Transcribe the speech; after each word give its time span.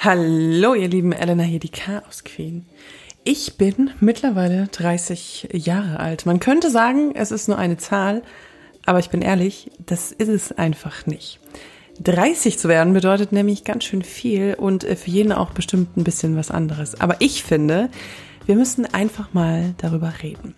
Hallo, 0.00 0.74
ihr 0.74 0.86
lieben 0.86 1.10
Elena 1.10 1.42
hier, 1.42 1.58
die 1.58 1.70
Chaos 1.70 2.22
Queen. 2.22 2.66
Ich 3.24 3.56
bin 3.56 3.90
mittlerweile 3.98 4.68
30 4.68 5.48
Jahre 5.54 5.98
alt. 5.98 6.24
Man 6.24 6.38
könnte 6.38 6.70
sagen, 6.70 7.16
es 7.16 7.32
ist 7.32 7.48
nur 7.48 7.58
eine 7.58 7.78
Zahl, 7.78 8.22
aber 8.86 9.00
ich 9.00 9.10
bin 9.10 9.22
ehrlich, 9.22 9.72
das 9.84 10.12
ist 10.12 10.28
es 10.28 10.52
einfach 10.52 11.06
nicht. 11.06 11.40
30 12.00 12.60
zu 12.60 12.68
werden 12.68 12.92
bedeutet 12.92 13.32
nämlich 13.32 13.64
ganz 13.64 13.82
schön 13.82 14.02
viel 14.02 14.54
und 14.54 14.84
für 14.84 15.10
jeden 15.10 15.32
auch 15.32 15.50
bestimmt 15.50 15.96
ein 15.96 16.04
bisschen 16.04 16.36
was 16.36 16.52
anderes. 16.52 17.00
Aber 17.00 17.16
ich 17.18 17.42
finde, 17.42 17.90
wir 18.46 18.54
müssen 18.54 18.86
einfach 18.86 19.34
mal 19.34 19.74
darüber 19.78 20.12
reden. 20.22 20.54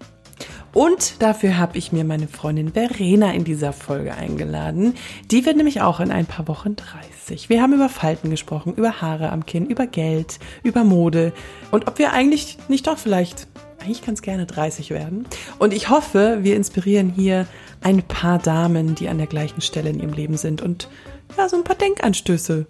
Und 0.73 1.21
dafür 1.21 1.59
habe 1.59 1.79
ich 1.79 1.93
mir 1.93 2.05
meine 2.05 2.29
Freundin 2.29 2.73
Verena 2.73 3.33
in 3.33 3.45
dieser 3.45 3.73
Folge 3.73 4.15
eingeladen. 4.15 4.95
Die 5.31 5.45
wird 5.45 5.57
nämlich 5.57 5.81
auch 5.81 6.01
in 6.01 6.13
ein 6.13 6.27
paar 6.27 6.47
Wochen 6.47 6.77
30. 6.77 7.49
Wir 7.49 7.61
haben 7.61 7.73
über 7.73 7.89
Falten 7.89 8.31
gesprochen, 8.31 8.75
über 8.75 9.01
Haare 9.01 9.31
am 9.31 9.47
Kinn, 9.47 9.67
über 9.67 9.87
Geld, 9.87 10.39
über 10.63 10.85
Mode 10.85 11.33
und 11.71 11.89
ob 11.89 11.99
wir 11.99 12.13
eigentlich 12.13 12.59
nicht 12.69 12.87
doch 12.87 12.99
vielleicht 12.99 13.49
eigentlich 13.81 14.03
ganz 14.05 14.23
gerne 14.23 14.47
30 14.47 14.91
werden. 14.91 15.27
Und 15.59 15.73
ich 15.73 15.89
hoffe, 15.89 16.39
wir 16.43 16.57
inspirieren 16.57 17.11
hier 17.11 17.47
ein 17.81 18.03
paar 18.03 18.39
Damen, 18.39 18.95
die 18.95 19.09
an 19.09 19.19
der 19.19 19.27
gleichen 19.27 19.63
Stelle 19.63 19.91
in 19.91 20.01
ihrem 20.01 20.13
Leben 20.13 20.37
sind 20.37 20.63
und 20.63 20.89
ja, 21.37 21.49
so 21.49 21.57
ein 21.57 21.65
paar 21.65 21.77
Denkanstöße 21.77 22.67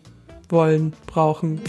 wollen, 0.48 0.92
brauchen. 1.06 1.60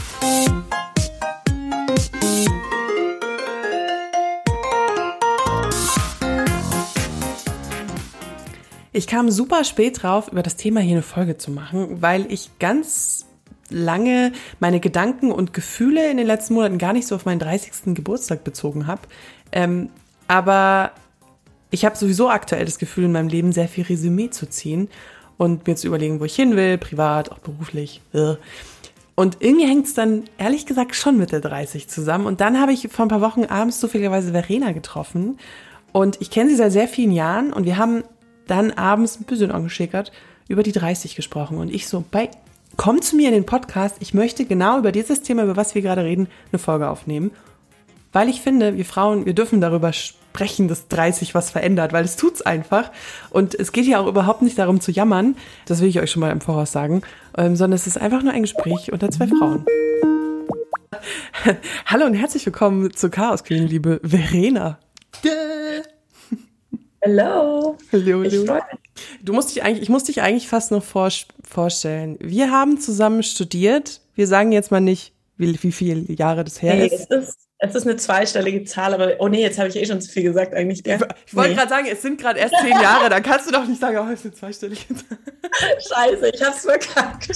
Ich 8.94 9.08
kam 9.08 9.32
super 9.32 9.64
spät 9.64 10.04
drauf, 10.04 10.32
über 10.32 10.44
das 10.44 10.58
Thema 10.58 10.82
hier 10.82 10.94
eine 10.94 11.02
Folge 11.02 11.38
zu 11.38 11.50
machen, 11.50 12.02
weil 12.02 12.30
ich 12.32 12.52
ganz 12.60 13.26
lange 13.70 14.34
meine 14.60 14.82
Gedanken 14.82 15.32
und 15.32 15.54
Gefühle 15.54 16.12
in 16.12 16.18
den 16.18 16.28
letzten 16.28 16.56
Monaten 16.56 16.78
gar 16.78 16.92
nicht 16.92 17.08
so 17.08 17.16
auf 17.16 17.24
meinen 17.24 17.40
30. 17.40 17.96
Geburtstag 17.96 18.44
bezogen 18.44 18.88
habe. 18.88 19.02
Ähm, 19.54 19.90
aber 20.28 20.92
ich 21.70 21.86
habe 21.86 21.96
sowieso 21.96 22.30
aktuell 22.30 22.66
das 22.66 22.80
Gefühl, 22.80 23.06
in 23.06 23.14
meinem 23.14 23.30
Leben 23.30 23.54
sehr 23.54 23.70
viel 23.70 23.86
Resümee 23.86 24.30
zu 24.30 24.50
ziehen 24.50 24.90
und 25.38 25.66
mir 25.68 25.78
zu 25.78 25.88
überlegen, 25.88 26.20
wo 26.20 26.26
ich 26.26 26.36
hin 26.36 26.58
will, 26.58 26.78
privat, 26.78 27.32
auch 27.32 27.40
beruflich. 27.40 28.02
Und 29.16 29.38
irgendwie 29.40 29.68
hängt 29.68 29.86
es 29.86 29.94
dann 29.94 30.26
ehrlich 30.38 30.66
gesagt 30.66 30.96
schon 30.96 31.18
mit 31.18 31.32
der 31.32 31.40
30 31.40 31.88
zusammen. 31.88 32.26
Und 32.26 32.42
dann 32.42 32.60
habe 32.60 32.74
ich 32.74 32.90
vor 32.92 33.06
ein 33.06 33.10
paar 33.10 33.22
Wochen 33.22 33.46
abends 33.46 33.80
zufälligerweise 33.80 34.32
Verena 34.32 34.74
getroffen. 34.74 35.40
Und 35.94 36.20
ich 36.20 36.30
kenne 36.30 36.50
sie 36.50 36.58
seit 36.58 36.74
sehr 36.74 36.90
vielen 36.90 37.12
Jahren 37.12 37.54
und 37.54 37.66
wir 37.66 37.78
haben 37.78 38.04
dann 38.52 38.72
abends 38.72 39.20
ein 39.20 39.24
bisschen 39.24 39.52
angeschickert 39.52 40.12
über 40.48 40.62
die 40.62 40.74
30 40.74 41.16
gesprochen. 41.16 41.58
Und 41.58 41.74
ich 41.74 41.88
so, 41.88 42.04
bei, 42.12 42.30
komm 42.76 43.02
zu 43.02 43.16
mir 43.16 43.30
in 43.30 43.34
den 43.34 43.46
Podcast, 43.46 43.96
ich 44.00 44.14
möchte 44.14 44.46
genau 44.46 44.78
über 44.78 44.92
dieses 44.92 45.22
Thema, 45.22 45.44
über 45.44 45.56
was 45.56 45.74
wir 45.74 45.82
gerade 45.82 46.04
reden, 46.04 46.28
eine 46.52 46.60
Folge 46.60 46.90
aufnehmen. 46.90 47.32
Weil 48.12 48.28
ich 48.28 48.42
finde, 48.42 48.76
wir 48.76 48.84
Frauen, 48.84 49.26
wir 49.26 49.34
dürfen 49.34 49.62
darüber 49.62 49.94
sprechen, 49.94 50.68
dass 50.68 50.90
30 50.90 51.34
was 51.34 51.50
verändert, 51.50 51.94
weil 51.94 52.04
es 52.04 52.18
tut's 52.18 52.42
einfach. 52.42 52.92
Und 53.30 53.56
es 53.56 53.72
geht 53.72 53.86
ja 53.86 54.00
auch 54.00 54.08
überhaupt 54.08 54.42
nicht 54.42 54.60
darum 54.60 54.82
zu 54.82 54.92
jammern, 54.92 55.38
das 55.66 55.80
will 55.80 55.88
ich 55.88 56.02
euch 56.02 56.12
schon 56.12 56.20
mal 56.20 56.32
im 56.32 56.42
Voraus 56.42 56.74
sagen, 56.74 57.04
ähm, 57.38 57.56
sondern 57.56 57.76
es 57.76 57.88
ist 57.88 57.98
einfach 57.98 58.22
nur 58.22 58.34
ein 58.34 58.42
Gespräch 58.42 58.92
unter 58.92 59.10
zwei 59.12 59.28
Frauen. 59.28 59.66
Hallo 61.86 62.06
und 62.06 62.16
herzlich 62.16 62.46
willkommen 62.46 62.94
zu 62.94 63.10
Chaos 63.10 63.46
Queen, 63.46 63.66
liebe 63.66 64.02
Verena. 64.04 64.78
Hallo. 67.04 67.78
Hallo, 67.92 68.24
hallo. 68.24 68.60
Du 69.24 69.34
musst 69.34 69.50
dich 69.50 69.64
eigentlich, 69.64 69.82
ich 69.82 69.90
muss 69.90 70.04
dich 70.04 70.22
eigentlich 70.22 70.48
fast 70.48 70.72
noch 70.72 70.84
vor, 70.84 71.10
vorstellen. 71.44 72.18
Wir 72.20 72.52
haben 72.52 72.80
zusammen 72.80 73.24
studiert. 73.24 74.02
Wir 74.14 74.28
sagen 74.28 74.52
jetzt 74.52 74.70
mal 74.70 74.82
nicht, 74.82 75.14
wie, 75.36 75.58
wie 75.64 75.72
viele 75.72 76.14
Jahre 76.14 76.44
das 76.44 76.62
her 76.62 76.76
nee, 76.76 76.88
ist. 76.88 77.10
Es 77.10 77.28
ist. 77.30 77.38
Es 77.64 77.76
ist 77.76 77.86
eine 77.86 77.96
zweistellige 77.96 78.64
Zahl, 78.64 78.92
aber 78.92 79.18
oh 79.20 79.28
nee, 79.28 79.44
jetzt 79.44 79.60
habe 79.60 79.70
ich 79.70 79.76
eh 79.76 79.86
schon 79.86 80.02
zu 80.02 80.10
viel 80.12 80.24
gesagt 80.24 80.56
eigentlich. 80.56 80.84
Gell? 80.84 80.98
Ich 81.28 81.36
wollte 81.36 81.52
nee. 81.52 81.56
gerade 81.56 81.70
sagen, 81.70 81.88
es 81.92 82.02
sind 82.02 82.20
gerade 82.20 82.40
erst 82.40 82.56
zehn 82.60 82.72
Jahre, 82.72 83.08
da 83.08 83.20
kannst 83.20 83.48
du 83.48 83.52
doch 83.52 83.68
nicht 83.68 83.80
sagen, 83.80 84.00
oh, 84.00 84.12
es 84.12 84.22
ist 84.22 84.26
eine 84.26 84.34
zweistellige 84.34 84.88
Zahl. 84.88 85.20
Scheiße, 85.78 86.32
ich 86.34 86.42
habe 86.44 86.56
es 86.56 86.62
verkackt. 86.64 87.30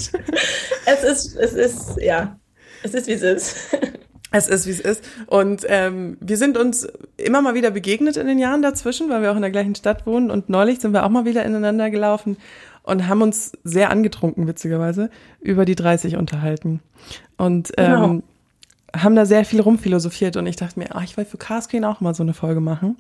Es 0.88 1.03
ist, 1.03 1.35
es 1.35 1.53
ist, 1.53 2.01
ja, 2.01 2.39
es 2.81 2.95
ist 2.95 3.06
wie 3.06 3.12
es 3.12 3.22
ist. 3.22 3.56
Es 4.35 4.47
ist, 4.47 4.68
wie 4.68 4.72
es 4.72 4.79
ist. 4.79 5.03
Und 5.28 5.66
ähm, 5.68 6.18
wir 6.19 6.38
sind 6.38 6.57
uns 6.57 6.88
immer 7.18 7.41
mal 7.41 7.53
wieder 7.53 7.72
begegnet 7.72 8.18
in 8.18 8.28
den 8.28 8.38
Jahren 8.38 8.62
dazwischen, 8.62 9.09
weil 9.09 9.22
wir 9.22 9.31
auch 9.31 9.35
in 9.35 9.41
der 9.41 9.51
gleichen 9.51 9.75
Stadt 9.75 10.06
wohnen. 10.06 10.29
Und 10.29 10.50
neulich 10.50 10.79
sind 10.79 10.91
wir 10.91 11.06
auch 11.06 11.09
mal 11.09 11.25
wieder 11.25 11.46
ineinander 11.46 11.90
gelaufen 11.90 12.38
und 12.84 13.07
haben 13.07 13.22
uns 13.22 13.53
sehr 13.63 13.90
angetrunken, 13.90 14.47
witzigerweise, 14.47 15.09
über 15.40 15.66
die 15.66 15.75
30 15.75 16.18
unterhalten. 16.18 16.81
Und 17.38 17.72
ähm, 17.78 17.91
genau. 17.91 18.22
haben 18.95 19.16
da 19.16 19.25
sehr 19.25 19.45
viel 19.45 19.62
rumphilosophiert. 19.62 20.35
Und 20.38 20.47
ich 20.47 20.57
dachte 20.57 20.79
mir, 20.79 20.88
ach, 20.94 21.03
ich 21.03 21.16
will 21.16 21.25
für 21.25 21.38
Carscreen 21.38 21.85
auch 21.85 22.01
mal 22.01 22.13
so 22.13 22.24
eine 22.24 22.34
Folge 22.34 22.59
machen. 22.59 22.97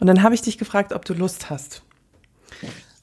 Und 0.00 0.06
dann 0.06 0.22
habe 0.22 0.34
ich 0.34 0.42
dich 0.42 0.56
gefragt, 0.56 0.92
ob 0.92 1.04
du 1.04 1.14
Lust 1.14 1.50
hast. 1.50 1.82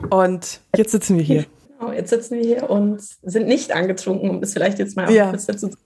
Und 0.09 0.61
jetzt 0.75 0.91
sitzen 0.91 1.17
wir 1.17 1.23
hier. 1.23 1.45
Genau, 1.79 1.91
jetzt 1.91 2.09
sitzen 2.09 2.37
wir 2.37 2.43
hier 2.43 2.69
und 2.69 3.01
sind 3.21 3.47
nicht 3.47 3.71
angetrunken, 3.71 4.29
um 4.29 4.41
das 4.41 4.53
vielleicht 4.53 4.79
jetzt 4.79 4.95
mal 4.95 5.07
auch 5.07 5.11
ja. 5.11 5.31
dazu 5.31 5.69
zu 5.69 5.77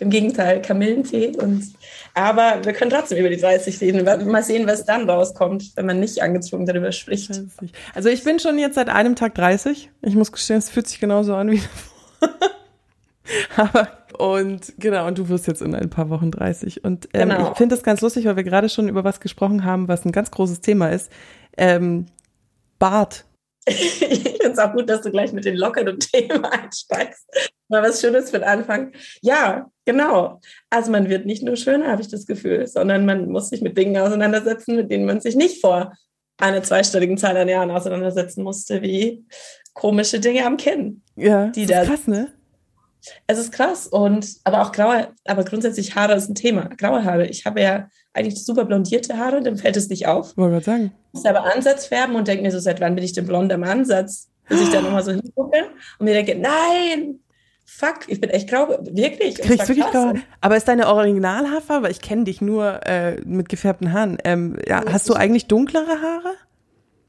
im 0.00 0.10
Gegenteil, 0.10 0.62
Kamillentee. 0.62 1.36
Und, 1.36 1.72
aber 2.14 2.64
wir 2.64 2.72
können 2.72 2.90
trotzdem 2.90 3.18
über 3.18 3.28
die 3.28 3.38
30 3.38 3.80
reden. 3.80 4.04
Mal 4.30 4.42
sehen, 4.42 4.66
was 4.66 4.84
dann 4.84 5.08
rauskommt, 5.08 5.72
wenn 5.76 5.86
man 5.86 6.00
nicht 6.00 6.22
angezogen 6.22 6.66
darüber 6.66 6.92
spricht. 6.92 7.30
Also 7.94 8.08
ich 8.08 8.24
bin 8.24 8.38
schon 8.38 8.58
jetzt 8.58 8.74
seit 8.74 8.88
einem 8.88 9.16
Tag 9.16 9.34
30. 9.34 9.90
Ich 10.02 10.14
muss 10.14 10.32
gestehen, 10.32 10.58
es 10.58 10.70
fühlt 10.70 10.88
sich 10.88 11.00
genauso 11.00 11.34
an 11.34 11.50
wie 11.50 11.60
davor. 11.60 12.50
aber 13.56 13.88
und 14.18 14.74
genau, 14.78 15.06
und 15.06 15.18
du 15.18 15.28
wirst 15.28 15.46
jetzt 15.46 15.62
in 15.62 15.74
ein 15.74 15.90
paar 15.90 16.10
Wochen 16.10 16.30
30. 16.30 16.84
Und 16.84 17.08
ähm, 17.14 17.30
genau. 17.30 17.52
ich 17.52 17.56
finde 17.56 17.74
das 17.74 17.82
ganz 17.82 18.00
lustig, 18.02 18.26
weil 18.26 18.36
wir 18.36 18.44
gerade 18.44 18.68
schon 18.68 18.88
über 18.88 19.04
was 19.04 19.20
gesprochen 19.20 19.64
haben, 19.64 19.88
was 19.88 20.04
ein 20.04 20.12
ganz 20.12 20.30
großes 20.30 20.60
Thema 20.60 20.88
ist. 20.88 21.10
Ähm, 21.56 22.06
Bart. 22.78 23.24
Ich 23.66 23.94
finde 23.94 24.52
es 24.52 24.58
auch 24.58 24.72
gut, 24.72 24.88
dass 24.88 25.02
du 25.02 25.10
gleich 25.10 25.32
mit 25.32 25.44
den 25.44 25.56
lockeren 25.56 25.98
Themen 25.98 26.44
einsteigst. 26.44 27.26
Mal 27.68 27.82
was 27.82 28.00
Schönes 28.00 28.30
für 28.30 28.38
den 28.38 28.48
Anfang. 28.48 28.92
Ja, 29.20 29.70
genau. 29.84 30.40
Also 30.70 30.90
man 30.90 31.08
wird 31.08 31.26
nicht 31.26 31.42
nur 31.42 31.56
schöner, 31.56 31.88
habe 31.88 32.02
ich 32.02 32.08
das 32.08 32.26
Gefühl, 32.26 32.66
sondern 32.66 33.06
man 33.06 33.28
muss 33.28 33.48
sich 33.48 33.62
mit 33.62 33.78
Dingen 33.78 33.96
auseinandersetzen, 33.96 34.76
mit 34.76 34.90
denen 34.90 35.06
man 35.06 35.20
sich 35.20 35.36
nicht 35.36 35.60
vor 35.60 35.92
einer 36.38 36.62
zweistelligen 36.62 37.18
Zahl 37.18 37.36
an 37.36 37.48
Jahren 37.48 37.70
auseinandersetzen 37.70 38.42
musste, 38.42 38.82
wie 38.82 39.24
komische 39.74 40.18
Dinge 40.18 40.44
am 40.44 40.56
Kinn. 40.56 41.02
Ja, 41.16 41.46
die 41.48 41.66
das 41.66 41.82
ist 41.82 41.88
da, 41.88 41.94
krass, 41.94 42.06
ne? 42.08 42.32
Es 43.26 43.38
ist 43.38 43.52
krass 43.52 43.86
und 43.86 44.36
aber 44.44 44.62
auch 44.62 44.72
graue, 44.72 45.08
aber 45.24 45.44
grundsätzlich 45.44 45.94
Haare 45.94 46.14
ist 46.14 46.28
ein 46.28 46.34
Thema. 46.34 46.68
Graue 46.76 47.04
Haare. 47.04 47.26
Ich 47.26 47.44
habe 47.46 47.60
ja 47.60 47.88
eigentlich 48.12 48.44
super 48.44 48.64
blondierte 48.64 49.16
Haare, 49.16 49.42
dann 49.42 49.56
fällt 49.56 49.76
es 49.76 49.88
nicht 49.88 50.06
auf. 50.06 50.36
Wollte 50.36 50.52
gerade 50.52 50.64
sagen. 50.64 50.92
Ich 51.08 51.14
muss 51.14 51.26
aber 51.26 51.54
Ansatz 51.54 51.86
färben 51.86 52.14
und 52.14 52.28
denke 52.28 52.42
mir 52.42 52.50
so, 52.50 52.58
seit 52.58 52.80
wann 52.80 52.94
bin 52.94 53.04
ich 53.04 53.12
denn 53.12 53.26
blond 53.26 53.52
am 53.52 53.64
Ansatz? 53.64 54.28
Bis 54.48 54.60
ich 54.60 54.70
dann 54.70 54.84
nochmal 54.84 55.04
so 55.04 55.12
hingucke 55.12 55.70
und 55.98 56.04
mir 56.04 56.14
denke, 56.14 56.36
nein, 56.36 57.20
fuck, 57.64 58.00
ich 58.08 58.20
bin 58.20 58.30
echt 58.30 58.48
grau, 58.48 58.68
wirklich. 58.68 59.36
Kriegst 59.36 59.68
wirklich 59.68 59.86
grau? 59.86 60.12
Aber 60.40 60.56
ist 60.56 60.68
deine 60.68 60.88
Originalhaarfarbe, 60.88 61.90
ich 61.90 62.00
kenne 62.00 62.24
dich 62.24 62.40
nur 62.40 62.86
äh, 62.86 63.20
mit 63.24 63.48
gefärbten 63.48 63.92
Haaren, 63.92 64.18
ähm, 64.24 64.58
ja, 64.66 64.82
hast 64.90 65.08
du 65.08 65.14
eigentlich 65.14 65.46
dunklere 65.46 66.02
Haare? 66.02 66.34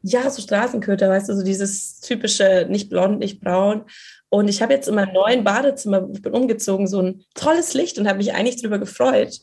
Ja, 0.04 0.30
so 0.30 0.42
Straßenköter, 0.42 1.10
weißt 1.10 1.30
du, 1.30 1.36
so 1.36 1.44
dieses 1.44 2.02
typische, 2.02 2.68
nicht 2.70 2.90
blond, 2.90 3.20
nicht 3.20 3.40
braun. 3.40 3.86
Und 4.30 4.50
ich 4.50 4.62
habe 4.62 4.74
jetzt 4.74 4.88
in 4.88 4.96
meinem 4.96 5.14
neuen 5.14 5.44
Badezimmer, 5.44 6.08
ich 6.12 6.22
bin 6.22 6.34
umgezogen, 6.34 6.88
so 6.88 7.02
ein 7.02 7.24
tolles 7.36 7.74
Licht 7.74 7.98
und 7.98 8.08
habe 8.08 8.18
mich 8.18 8.34
eigentlich 8.34 8.62
darüber 8.62 8.80
gefreut. 8.80 9.40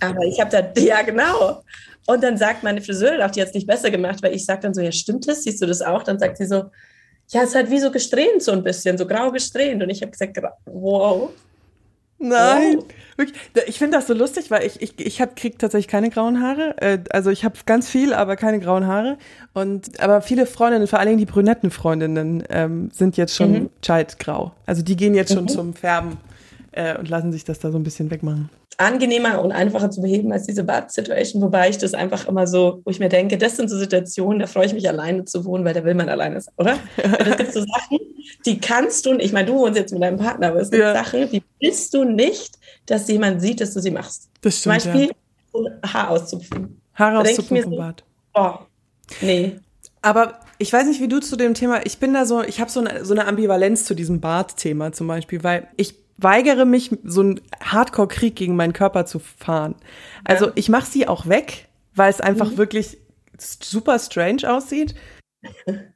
Aber 0.00 0.24
ich 0.24 0.40
habe 0.40 0.50
da, 0.50 0.80
ja 0.80 1.02
genau. 1.02 1.62
Und 2.06 2.22
dann 2.22 2.36
sagt 2.38 2.62
meine 2.62 2.80
Friseurin 2.80 3.20
auch, 3.20 3.30
die 3.30 3.40
hat 3.40 3.48
es 3.48 3.54
nicht 3.54 3.66
besser 3.66 3.90
gemacht, 3.90 4.22
weil 4.22 4.34
ich 4.34 4.44
sage 4.44 4.60
dann 4.62 4.74
so, 4.74 4.80
ja 4.80 4.92
stimmt 4.92 5.28
das, 5.28 5.42
siehst 5.42 5.60
du 5.60 5.66
das 5.66 5.82
auch? 5.82 6.02
Dann 6.04 6.18
sagt 6.18 6.38
sie 6.38 6.46
so, 6.46 6.70
ja, 7.28 7.42
es 7.42 7.54
halt 7.54 7.70
wie 7.70 7.80
so 7.80 7.90
gesträhnt 7.90 8.42
so 8.42 8.52
ein 8.52 8.62
bisschen, 8.62 8.96
so 8.96 9.06
grau 9.06 9.32
gesträhnt. 9.32 9.82
Und 9.82 9.90
ich 9.90 10.00
habe 10.02 10.12
gesagt, 10.12 10.38
wow. 10.66 11.30
Nein, 12.18 12.78
wirklich. 13.16 13.38
Ich 13.66 13.78
finde 13.78 13.98
das 13.98 14.06
so 14.06 14.14
lustig, 14.14 14.50
weil 14.50 14.66
ich, 14.66 14.80
ich, 14.80 14.98
ich 14.98 15.22
kriege 15.36 15.58
tatsächlich 15.58 15.88
keine 15.88 16.08
grauen 16.10 16.40
Haare. 16.40 16.74
Äh, 16.80 16.98
also 17.10 17.30
ich 17.30 17.44
habe 17.44 17.56
ganz 17.66 17.88
viel, 17.88 18.14
aber 18.14 18.36
keine 18.36 18.58
grauen 18.58 18.86
Haare. 18.86 19.18
Und 19.52 20.00
aber 20.00 20.22
viele 20.22 20.46
Freundinnen, 20.46 20.86
vor 20.86 20.98
allen 20.98 21.08
Dingen 21.08 21.18
die 21.18 21.26
brünetten 21.26 21.70
Freundinnen, 21.70 22.42
ähm, 22.48 22.90
sind 22.92 23.16
jetzt 23.16 23.34
schon 23.34 23.52
mhm. 23.52 23.70
scheidgrau. 23.84 24.52
Also 24.64 24.82
die 24.82 24.96
gehen 24.96 25.14
jetzt 25.14 25.32
schon 25.34 25.44
mhm. 25.44 25.48
zum 25.48 25.74
Färben 25.74 26.16
äh, 26.72 26.98
und 26.98 27.08
lassen 27.08 27.32
sich 27.32 27.44
das 27.44 27.58
da 27.58 27.70
so 27.70 27.78
ein 27.78 27.84
bisschen 27.84 28.10
wegmachen 28.10 28.48
angenehmer 28.78 29.42
und 29.42 29.52
einfacher 29.52 29.90
zu 29.90 30.02
beheben 30.02 30.32
als 30.32 30.46
diese 30.46 30.64
Bad-Situation, 30.64 31.42
wobei 31.42 31.70
ich 31.70 31.78
das 31.78 31.94
einfach 31.94 32.28
immer 32.28 32.46
so, 32.46 32.80
wo 32.84 32.90
ich 32.90 32.98
mir 32.98 33.08
denke, 33.08 33.38
das 33.38 33.56
sind 33.56 33.68
so 33.68 33.78
Situationen, 33.78 34.38
da 34.38 34.46
freue 34.46 34.66
ich 34.66 34.74
mich 34.74 34.88
alleine 34.88 35.24
zu 35.24 35.44
wohnen, 35.44 35.64
weil 35.64 35.74
da 35.74 35.84
will 35.84 35.94
man 35.94 36.08
alleine 36.08 36.40
sein, 36.40 36.54
oder? 36.58 36.78
das 36.96 37.36
gibt 37.36 37.52
so 37.52 37.60
Sachen, 37.60 37.98
die 38.44 38.58
kannst 38.60 39.06
du, 39.06 39.14
ich 39.14 39.32
meine, 39.32 39.46
du 39.46 39.54
wohnst 39.54 39.78
jetzt 39.78 39.92
mit 39.92 40.02
deinem 40.02 40.18
Partner, 40.18 40.48
aber 40.48 40.60
es 40.60 40.70
gibt 40.70 40.82
ja. 40.82 40.94
Sachen, 40.94 41.30
die 41.30 41.42
willst 41.60 41.94
du 41.94 42.04
nicht, 42.04 42.58
dass 42.86 43.08
jemand 43.08 43.40
sieht, 43.40 43.60
dass 43.60 43.72
du 43.74 43.80
sie 43.80 43.90
machst. 43.90 44.28
Das 44.42 44.60
stimmt, 44.60 44.82
Zum 44.82 44.92
Beispiel 44.92 45.10
ja. 45.54 45.92
Haar 45.92 46.10
auszupfen. 46.10 46.80
Haare 46.94 47.18
auszupfen 47.20 47.62
vom 47.62 47.72
so, 47.72 47.78
Bad. 47.78 48.04
Oh, 48.34 48.54
nee. 49.20 49.56
Aber 50.02 50.40
ich 50.58 50.72
weiß 50.72 50.86
nicht, 50.86 51.00
wie 51.00 51.08
du 51.08 51.20
zu 51.20 51.36
dem 51.36 51.54
Thema, 51.54 51.84
ich 51.84 51.98
bin 51.98 52.14
da 52.14 52.26
so, 52.26 52.42
ich 52.42 52.60
habe 52.60 52.70
so 52.70 52.80
eine, 52.80 53.04
so 53.04 53.14
eine 53.14 53.26
Ambivalenz 53.26 53.84
zu 53.84 53.94
diesem 53.94 54.20
Bart-Thema 54.20 54.92
zum 54.92 55.06
Beispiel, 55.06 55.42
weil 55.42 55.68
ich 55.76 56.05
weigere 56.18 56.64
mich, 56.64 56.90
so 57.04 57.20
einen 57.20 57.40
Hardcore-Krieg 57.62 58.36
gegen 58.36 58.56
meinen 58.56 58.72
Körper 58.72 59.06
zu 59.06 59.18
fahren. 59.18 59.74
Also 60.24 60.50
ich 60.54 60.68
mache 60.68 60.86
sie 60.86 61.08
auch 61.08 61.26
weg, 61.26 61.68
weil 61.94 62.10
es 62.10 62.20
einfach 62.20 62.52
mhm. 62.52 62.56
wirklich 62.56 62.98
super 63.38 63.98
strange 63.98 64.50
aussieht. 64.50 64.94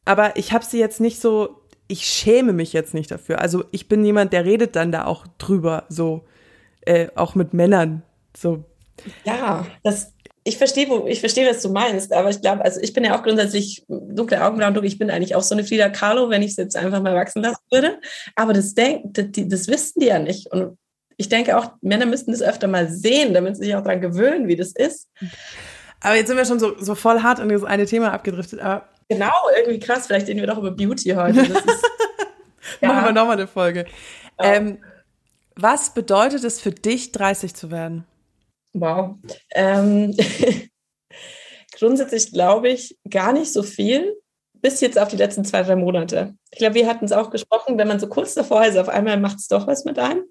Aber 0.05 0.37
ich 0.37 0.52
habe 0.52 0.64
sie 0.64 0.78
jetzt 0.78 1.00
nicht 1.00 1.20
so, 1.20 1.62
ich 1.88 2.05
schäme 2.05 2.52
mich 2.52 2.72
jetzt 2.72 2.94
nicht 2.94 3.11
dafür. 3.11 3.40
Also 3.40 3.64
ich 3.70 3.88
bin 3.88 4.05
jemand, 4.05 4.32
der 4.32 4.44
redet 4.44 4.76
dann 4.76 4.93
da 4.93 5.06
auch 5.06 5.26
drüber, 5.38 5.84
so 5.88 6.25
äh, 6.82 7.08
auch 7.14 7.34
mit 7.34 7.55
Männern. 7.55 8.02
So. 8.37 8.64
Ja, 9.25 9.66
das, 9.82 10.12
ich 10.50 10.58
verstehe, 10.58 10.88
ich 11.06 11.20
verstehe, 11.20 11.49
was 11.49 11.62
du 11.62 11.70
meinst, 11.70 12.12
aber 12.12 12.29
ich 12.31 12.41
glaube, 12.41 12.64
also 12.64 12.81
ich 12.81 12.93
bin 12.93 13.05
ja 13.05 13.17
auch 13.17 13.23
grundsätzlich 13.23 13.85
dunkle 13.88 14.44
Augenbrauen, 14.44 14.82
ich 14.85 14.99
bin 14.99 15.08
eigentlich 15.08 15.37
auch 15.37 15.43
so 15.43 15.55
eine 15.55 15.62
Frida 15.62 15.88
Kahlo, 15.88 16.29
wenn 16.29 16.43
ich 16.43 16.50
es 16.50 16.56
jetzt 16.56 16.76
einfach 16.76 17.00
mal 17.00 17.14
wachsen 17.14 17.43
lassen 17.43 17.62
würde. 17.70 18.00
Aber 18.35 18.52
das 18.52 18.75
denkt, 18.75 19.17
das, 19.17 19.26
das 19.32 19.69
wissen 19.69 20.00
die 20.00 20.06
ja 20.06 20.19
nicht. 20.19 20.50
Und 20.50 20.76
ich 21.17 21.29
denke 21.29 21.56
auch, 21.56 21.70
Männer 21.82 22.06
müssten 22.06 22.32
das 22.32 22.43
öfter 22.43 22.67
mal 22.67 22.88
sehen, 22.88 23.32
damit 23.32 23.56
sie 23.56 23.67
sich 23.67 23.76
auch 23.76 23.82
daran 23.82 24.00
gewöhnen, 24.00 24.49
wie 24.49 24.56
das 24.56 24.73
ist. 24.73 25.08
Aber 26.00 26.17
jetzt 26.17 26.26
sind 26.26 26.37
wir 26.37 26.44
schon 26.44 26.58
so, 26.58 26.75
so 26.81 26.97
voll 26.97 27.23
hart 27.23 27.38
in 27.38 27.49
das 27.49 27.62
eine 27.62 27.87
Thema 27.87 28.12
abgedriftet. 28.12 28.58
Aber 28.58 28.88
genau, 29.08 29.32
irgendwie 29.56 29.79
krass. 29.79 30.08
Vielleicht 30.08 30.26
reden 30.26 30.41
wir 30.41 30.49
doch 30.49 30.58
über 30.58 30.73
Beauty 30.73 31.11
heute. 31.11 31.43
Ist, 31.43 31.50
ja. 32.81 32.88
Machen 32.88 33.05
wir 33.05 33.12
nochmal 33.12 33.37
eine 33.37 33.47
Folge. 33.47 33.87
Ja. 34.41 34.55
Ähm, 34.55 34.79
was 35.55 35.94
bedeutet 35.94 36.43
es 36.43 36.61
für 36.61 36.73
dich, 36.73 37.12
30 37.12 37.55
zu 37.55 37.70
werden? 37.70 38.05
Wow. 38.72 39.17
Ähm, 39.55 40.17
grundsätzlich 41.78 42.32
glaube 42.32 42.69
ich 42.69 42.99
gar 43.08 43.32
nicht 43.32 43.52
so 43.52 43.62
viel, 43.62 44.17
bis 44.55 44.81
jetzt 44.81 44.99
auf 44.99 45.08
die 45.08 45.17
letzten 45.17 45.44
zwei, 45.44 45.62
drei 45.62 45.76
Monate. 45.76 46.34
Ich 46.50 46.58
glaube, 46.58 46.75
wir 46.75 46.87
hatten 46.87 47.05
es 47.05 47.12
auch 47.12 47.31
gesprochen, 47.31 47.78
wenn 47.78 47.88
man 47.88 48.00
so 48.00 48.08
kurz 48.08 48.34
davor 48.34 48.64
ist, 48.64 48.76
auf 48.76 48.88
einmal 48.88 49.19
macht 49.19 49.38
es 49.38 49.49
doch 49.49 49.67
was 49.67 49.84
mit 49.84 49.99
einem. 49.99 50.25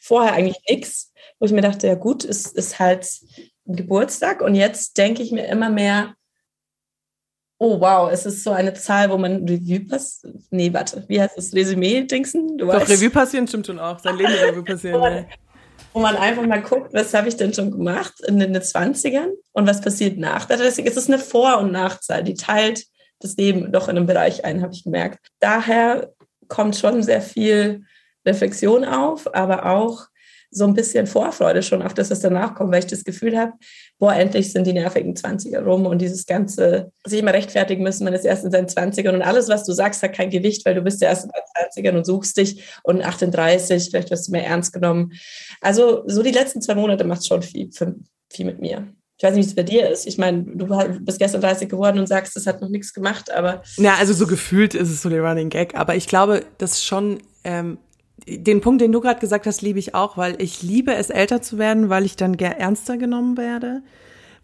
Vorher 0.00 0.34
eigentlich 0.34 0.58
nichts, 0.68 1.12
wo 1.38 1.46
ich 1.46 1.52
mir 1.52 1.62
dachte, 1.62 1.86
ja 1.86 1.94
gut, 1.94 2.24
es 2.24 2.46
ist 2.46 2.78
halt 2.78 3.08
ein 3.66 3.76
Geburtstag 3.76 4.42
und 4.42 4.54
jetzt 4.54 4.98
denke 4.98 5.22
ich 5.22 5.32
mir 5.32 5.46
immer 5.46 5.70
mehr, 5.70 6.14
oh 7.58 7.80
wow, 7.80 8.10
es 8.10 8.26
ist 8.26 8.42
so 8.42 8.50
eine 8.50 8.74
Zahl, 8.74 9.10
wo 9.10 9.18
man 9.18 9.48
Revue 9.48 9.80
passiert. 9.80 10.34
Nee, 10.50 10.72
warte, 10.72 11.04
wie 11.08 11.20
heißt 11.20 11.36
das? 11.36 11.52
Resümee-Dingsen? 11.54 12.58
Doch, 12.58 12.68
weißt. 12.68 12.90
Revue 12.90 13.10
passieren 13.10 13.46
stimmt 13.46 13.66
schon 13.66 13.78
auch. 13.78 13.98
Sein 13.98 14.16
Leben 14.16 14.32
Revue 14.32 14.64
passieren 14.64 15.26
wo 15.92 16.00
man 16.00 16.16
einfach 16.16 16.46
mal 16.46 16.62
guckt, 16.62 16.92
was 16.92 17.14
habe 17.14 17.28
ich 17.28 17.36
denn 17.36 17.52
schon 17.52 17.70
gemacht 17.70 18.14
in 18.26 18.38
den 18.38 18.54
20ern 18.56 19.30
und 19.52 19.66
was 19.66 19.80
passiert 19.80 20.18
nach 20.18 20.44
der 20.44 20.58
30 20.58 20.86
Es 20.86 20.96
ist 20.96 21.08
eine 21.08 21.18
Vor- 21.18 21.58
und 21.58 21.72
Nachzahl, 21.72 22.22
die 22.22 22.34
teilt 22.34 22.84
das 23.20 23.36
Leben 23.36 23.72
doch 23.72 23.88
in 23.88 23.96
einem 23.96 24.06
Bereich 24.06 24.44
ein, 24.44 24.62
habe 24.62 24.72
ich 24.72 24.84
gemerkt. 24.84 25.18
Daher 25.40 26.12
kommt 26.48 26.76
schon 26.76 27.02
sehr 27.02 27.20
viel 27.20 27.84
Reflexion 28.26 28.84
auf, 28.84 29.32
aber 29.34 29.66
auch 29.66 30.06
so 30.50 30.64
ein 30.64 30.74
bisschen 30.74 31.06
Vorfreude 31.06 31.62
schon 31.62 31.82
auf 31.82 31.94
das, 31.94 32.10
was 32.10 32.20
danach 32.20 32.54
kommt, 32.54 32.72
weil 32.72 32.80
ich 32.80 32.86
das 32.86 33.04
Gefühl 33.04 33.38
habe, 33.38 33.52
boah, 33.98 34.14
endlich 34.14 34.52
sind 34.52 34.66
die 34.66 34.72
nervigen 34.72 35.14
20er 35.14 35.60
rum 35.60 35.86
und 35.86 36.00
dieses 36.00 36.26
ganze, 36.26 36.92
sich 37.06 37.20
immer 37.20 37.32
rechtfertigen 37.32 37.82
müssen, 37.82 38.04
man 38.04 38.14
ist 38.14 38.24
erst 38.24 38.44
in 38.44 38.50
seinen 38.50 38.66
20ern 38.66 39.14
und 39.14 39.22
alles, 39.22 39.48
was 39.48 39.64
du 39.64 39.72
sagst, 39.72 40.02
hat 40.02 40.12
kein 40.12 40.30
Gewicht, 40.30 40.66
weil 40.66 40.74
du 40.74 40.82
bist 40.82 41.00
ja 41.00 41.08
erst 41.08 41.24
in 41.24 41.30
deinen 41.30 41.70
20ern 41.70 41.96
und 41.96 42.06
suchst 42.06 42.36
dich 42.36 42.64
und 42.82 43.02
38, 43.02 43.90
vielleicht 43.90 44.10
wirst 44.10 44.28
du 44.28 44.32
mehr 44.32 44.46
ernst 44.46 44.72
genommen. 44.72 45.12
Also 45.60 46.02
so 46.06 46.22
die 46.22 46.32
letzten 46.32 46.60
zwei 46.60 46.74
Monate 46.74 47.04
macht 47.04 47.26
schon 47.26 47.42
viel, 47.42 47.70
viel 47.72 48.44
mit 48.44 48.60
mir. 48.60 48.88
Ich 49.20 49.24
weiß 49.24 49.34
nicht, 49.34 49.44
wie 49.44 49.50
es 49.50 49.54
bei 49.54 49.62
dir 49.64 49.90
ist. 49.90 50.06
Ich 50.06 50.16
meine, 50.16 50.44
du 50.44 50.66
bist 51.00 51.18
gestern 51.18 51.42
30 51.42 51.68
geworden 51.68 51.98
und 51.98 52.06
sagst, 52.06 52.34
das 52.36 52.46
hat 52.46 52.62
noch 52.62 52.70
nichts 52.70 52.94
gemacht, 52.94 53.30
aber. 53.30 53.62
Ja, 53.76 53.96
also 53.98 54.14
so 54.14 54.26
gefühlt 54.26 54.74
ist 54.74 54.88
es 54.88 55.02
so 55.02 55.10
der 55.10 55.22
Running 55.22 55.50
Gag. 55.50 55.74
Aber 55.74 55.94
ich 55.94 56.06
glaube, 56.06 56.42
dass 56.56 56.82
schon 56.82 57.18
ähm, 57.44 57.76
den 58.26 58.60
Punkt, 58.60 58.80
den 58.80 58.92
du 58.92 59.00
gerade 59.00 59.20
gesagt 59.20 59.46
hast, 59.46 59.62
liebe 59.62 59.78
ich 59.78 59.94
auch, 59.94 60.16
weil 60.16 60.40
ich 60.40 60.62
liebe 60.62 60.94
es, 60.94 61.10
älter 61.10 61.42
zu 61.42 61.58
werden, 61.58 61.88
weil 61.88 62.04
ich 62.04 62.16
dann 62.16 62.34
ernster 62.34 62.96
genommen 62.96 63.36
werde. 63.36 63.82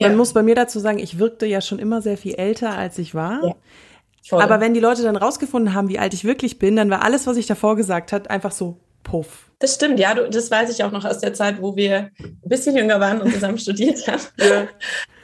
Man 0.00 0.10
ja. 0.10 0.16
muss 0.16 0.32
bei 0.32 0.42
mir 0.42 0.54
dazu 0.54 0.78
sagen, 0.78 0.98
ich 0.98 1.18
wirkte 1.18 1.46
ja 1.46 1.60
schon 1.60 1.78
immer 1.78 2.02
sehr 2.02 2.18
viel 2.18 2.34
älter, 2.34 2.76
als 2.76 2.98
ich 2.98 3.14
war. 3.14 3.44
Ja. 3.44 4.38
Aber 4.38 4.60
wenn 4.60 4.74
die 4.74 4.80
Leute 4.80 5.02
dann 5.02 5.16
rausgefunden 5.16 5.72
haben, 5.72 5.88
wie 5.88 5.98
alt 5.98 6.12
ich 6.12 6.24
wirklich 6.24 6.58
bin, 6.58 6.76
dann 6.76 6.90
war 6.90 7.02
alles, 7.02 7.26
was 7.26 7.36
ich 7.36 7.46
davor 7.46 7.76
gesagt 7.76 8.12
hat, 8.12 8.28
einfach 8.28 8.52
so 8.52 8.76
puff. 9.06 9.50
Das 9.60 9.74
stimmt, 9.74 9.98
ja, 9.98 10.14
du, 10.14 10.28
das 10.28 10.50
weiß 10.50 10.68
ich 10.70 10.84
auch 10.84 10.90
noch 10.90 11.04
aus 11.04 11.20
der 11.20 11.32
Zeit, 11.32 11.62
wo 11.62 11.76
wir 11.76 12.10
ein 12.18 12.38
bisschen 12.44 12.76
jünger 12.76 13.00
waren 13.00 13.22
und 13.22 13.32
zusammen 13.32 13.56
studiert 13.66 14.06
haben. 14.06 14.20
Ja. 14.38 14.68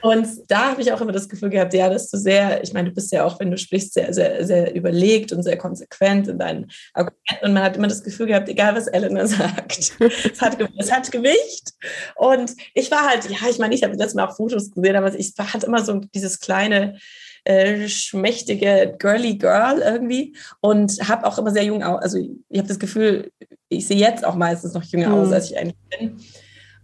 Und 0.01 0.27
da 0.49 0.71
habe 0.71 0.81
ich 0.81 0.93
auch 0.93 1.01
immer 1.01 1.13
das 1.13 1.29
Gefühl 1.29 1.51
gehabt, 1.51 1.75
ja, 1.75 1.91
dass 1.91 2.09
du 2.09 2.17
sehr, 2.17 2.63
ich 2.63 2.73
meine, 2.73 2.89
du 2.89 2.95
bist 2.95 3.13
ja 3.13 3.25
auch, 3.25 3.39
wenn 3.39 3.51
du 3.51 3.59
sprichst, 3.59 3.93
sehr, 3.93 4.15
sehr, 4.15 4.45
sehr 4.47 4.75
überlegt 4.75 5.33
und 5.33 5.43
sehr 5.43 5.59
konsequent 5.59 6.29
in 6.29 6.39
deinen 6.39 6.71
Argumenten. 6.95 7.45
Und 7.45 7.53
man 7.53 7.63
hat 7.63 7.77
immer 7.77 7.89
das 7.89 8.03
Gefühl 8.03 8.27
gehabt, 8.27 8.49
egal 8.49 8.75
was 8.75 8.87
Elena 8.87 9.27
sagt, 9.27 9.79
es, 10.01 10.41
hat, 10.41 10.57
es 10.79 10.91
hat 10.91 11.13
Gewicht. 11.13 11.75
Und 12.17 12.53
ich 12.75 12.91
war 12.91 13.09
halt, 13.09 13.29
ja, 13.29 13.49
ich 13.51 13.59
meine, 13.59 13.75
ich 13.75 13.83
habe 13.83 13.95
letztes 13.95 14.15
Mal 14.15 14.29
auch 14.29 14.37
Fotos 14.37 14.71
gesehen, 14.71 14.97
aber 14.97 15.15
ich 15.15 15.35
hatte 15.39 15.67
immer 15.67 15.85
so 15.85 16.01
dieses 16.15 16.41
kleine, 16.41 16.97
äh, 17.45 17.89
schmächtige 17.89 18.95
girly 18.99 19.37
Girl 19.37 19.81
irgendwie 19.81 20.37
und 20.61 20.93
habe 21.09 21.27
auch 21.27 21.39
immer 21.39 21.51
sehr 21.51 21.65
jung. 21.65 21.83
Also 21.83 22.19
ich 22.19 22.59
habe 22.59 22.69
das 22.69 22.79
Gefühl, 22.79 23.33
ich 23.73 23.87
sehe 23.87 23.99
jetzt 23.99 24.25
auch 24.25 24.35
meistens 24.35 24.75
noch 24.75 24.85
jünger 24.85 25.09
mhm. 25.09 25.15
aus, 25.15 25.33
als 25.33 25.51
ich 25.51 25.59
eigentlich 25.59 25.77
bin. 25.99 26.17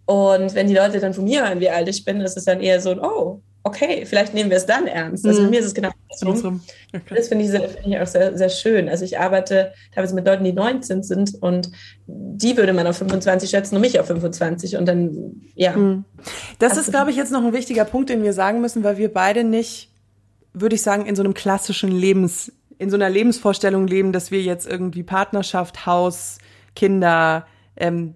Und 0.07 0.55
wenn 0.55 0.69
die 0.69 0.75
Leute 0.75 1.01
dann 1.01 1.13
von 1.13 1.25
mir 1.25 1.45
hören, 1.45 1.61
wie 1.61 1.69
alt 1.69 1.89
ich 1.89 2.05
bin, 2.05 2.21
ist 2.21 2.37
es 2.37 2.45
dann 2.45 2.61
eher 2.61 2.81
so, 2.81 2.93
oh, 3.03 3.43
okay, 3.63 4.07
vielleicht 4.07 4.35
nehmen 4.35 4.51
wir 4.51 4.57
es 4.57 4.67
dann 4.67 4.87
ernst. 4.87 5.27
Also 5.27 5.43
bei 5.43 5.51
mir 5.51 5.61
ist 5.61 5.67
es 5.67 5.75
genau 5.75 5.91
andersrum. 6.11 6.61
Okay. 6.95 7.15
Das 7.15 7.29
finde 7.29 7.45
ich, 7.45 7.51
find 7.51 7.87
ich 7.87 8.01
auch 8.01 8.07
sehr, 8.07 8.37
sehr 8.37 8.49
schön. 8.49 8.89
Also 8.89 9.05
ich 9.05 9.19
arbeite 9.19 9.73
teilweise 9.95 10.15
mit 10.15 10.27
Leuten, 10.27 10.45
die 10.45 10.53
19 10.53 11.03
sind 11.03 11.35
und 11.43 11.71
die 12.07 12.57
würde 12.57 12.73
man 12.73 12.87
auf 12.87 12.97
25 12.97 13.51
schätzen 13.51 13.75
und 13.75 13.83
mich 13.83 14.01
auf 14.01 14.07
25 14.07 14.77
und 14.77 14.87
dann, 14.87 15.43
ja. 15.55 15.77
Mhm. 15.77 16.05
Das 16.59 16.71
also, 16.71 16.83
ist, 16.83 16.91
glaube 16.91 17.11
ich, 17.11 17.17
jetzt 17.17 17.33
noch 17.33 17.45
ein 17.45 17.53
wichtiger 17.53 17.85
Punkt, 17.85 18.09
den 18.09 18.23
wir 18.23 18.33
sagen 18.33 18.61
müssen, 18.61 18.85
weil 18.85 18.97
wir 18.97 19.13
beide 19.13 19.45
nicht, 19.45 19.91
würde 20.55 20.75
ich 20.75 20.83
sagen, 20.83 21.07
in 21.07 21.17
so 21.17 21.23
einem 21.23 21.35
klassischen 21.35 21.91
Lebens, 21.91 22.53
in 22.79 22.91
so 22.91 22.97
einer 22.97 23.11
Lebensvorstellung 23.11 23.87
leben, 23.87 24.13
dass 24.13 24.31
wir 24.31 24.41
jetzt 24.41 24.67
irgendwie 24.67 25.03
Partnerschaft, 25.03 25.85
Haus, 25.85 26.39
Kinder, 26.79 27.47
ähm, 27.77 28.15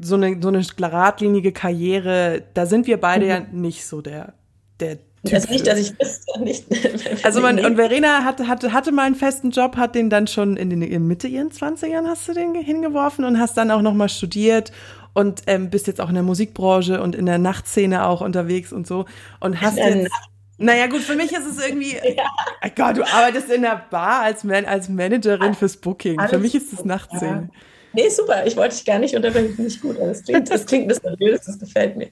so 0.00 0.14
eine 0.14 0.40
so 0.40 0.48
eine 0.48 0.62
geradlinige 0.62 1.50
Karriere, 1.50 2.44
da 2.54 2.66
sind 2.66 2.86
wir 2.86 3.00
beide 3.00 3.24
mhm. 3.24 3.30
ja 3.30 3.40
nicht 3.52 3.86
so 3.86 4.00
der 4.00 4.34
der 4.78 4.98
Typ. 5.24 5.32
Das 5.32 5.48
nicht, 5.48 5.66
dass 5.66 5.78
ich 5.78 5.98
wüsste, 5.98 6.40
nicht. 6.42 6.66
Also 7.24 7.40
man, 7.40 7.58
und 7.58 7.76
Verena 7.76 8.24
hatte, 8.24 8.46
hatte, 8.46 8.74
hatte 8.74 8.92
mal 8.92 9.04
einen 9.04 9.14
festen 9.14 9.52
Job, 9.52 9.76
hat 9.78 9.94
den 9.94 10.10
dann 10.10 10.26
schon 10.26 10.58
in, 10.58 10.68
den, 10.68 10.82
in 10.82 11.06
Mitte 11.06 11.28
ihren 11.28 11.50
20ern 11.50 12.06
hast 12.06 12.28
du 12.28 12.34
den 12.34 12.54
hingeworfen 12.54 13.24
und 13.24 13.40
hast 13.40 13.56
dann 13.56 13.70
auch 13.70 13.80
nochmal 13.80 14.10
studiert 14.10 14.70
und 15.14 15.42
ähm, 15.46 15.70
bist 15.70 15.86
jetzt 15.86 16.02
auch 16.02 16.10
in 16.10 16.14
der 16.14 16.24
Musikbranche 16.24 17.00
und 17.00 17.14
in 17.14 17.24
der 17.24 17.38
Nachtszene 17.38 18.06
auch 18.06 18.20
unterwegs 18.20 18.70
und 18.70 18.86
so 18.86 19.06
und 19.40 19.62
hast 19.62 19.78
jetzt 19.78 20.10
naja, 20.56 20.86
gut, 20.86 21.00
für 21.00 21.16
mich 21.16 21.32
ist 21.32 21.46
es 21.46 21.66
irgendwie. 21.66 21.96
Ja. 22.16 22.30
Oh 22.64 22.68
Gott, 22.76 22.96
du 22.96 23.02
arbeitest 23.02 23.50
in 23.50 23.62
der 23.62 23.82
Bar 23.90 24.22
als, 24.22 24.44
Man 24.44 24.66
als 24.66 24.88
Managerin 24.88 25.54
fürs 25.54 25.76
Booking. 25.76 26.18
Alles 26.18 26.30
für 26.30 26.38
mich 26.38 26.54
ist 26.54 26.72
das 26.72 26.84
Nachtszene. 26.84 27.50
Ja. 27.52 27.60
Nee, 27.94 28.08
super. 28.08 28.46
Ich 28.46 28.56
wollte 28.56 28.74
dich 28.74 28.84
gar 28.84 28.98
nicht 28.98 29.14
unterbrechen. 29.14 29.54
Finde 29.54 29.70
ich 29.70 29.80
gut. 29.80 29.98
Das 29.98 30.22
klingt, 30.24 30.50
das 30.50 30.66
klingt 30.66 30.86
mysteriös, 30.88 31.42
das 31.46 31.58
gefällt 31.58 31.96
mir. 31.96 32.08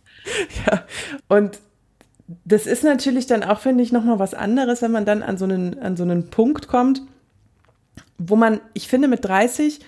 Ja, 0.66 0.84
und 1.28 1.58
das 2.44 2.66
ist 2.66 2.84
natürlich 2.84 3.26
dann 3.26 3.42
auch, 3.42 3.60
finde 3.60 3.82
ich, 3.82 3.92
nochmal 3.92 4.18
was 4.18 4.34
anderes, 4.34 4.82
wenn 4.82 4.92
man 4.92 5.04
dann 5.04 5.22
an 5.22 5.36
so, 5.36 5.44
einen, 5.44 5.78
an 5.80 5.96
so 5.96 6.02
einen 6.04 6.30
Punkt 6.30 6.68
kommt, 6.68 7.02
wo 8.18 8.36
man, 8.36 8.60
ich 8.74 8.88
finde, 8.88 9.08
mit 9.08 9.24
30, 9.24 9.80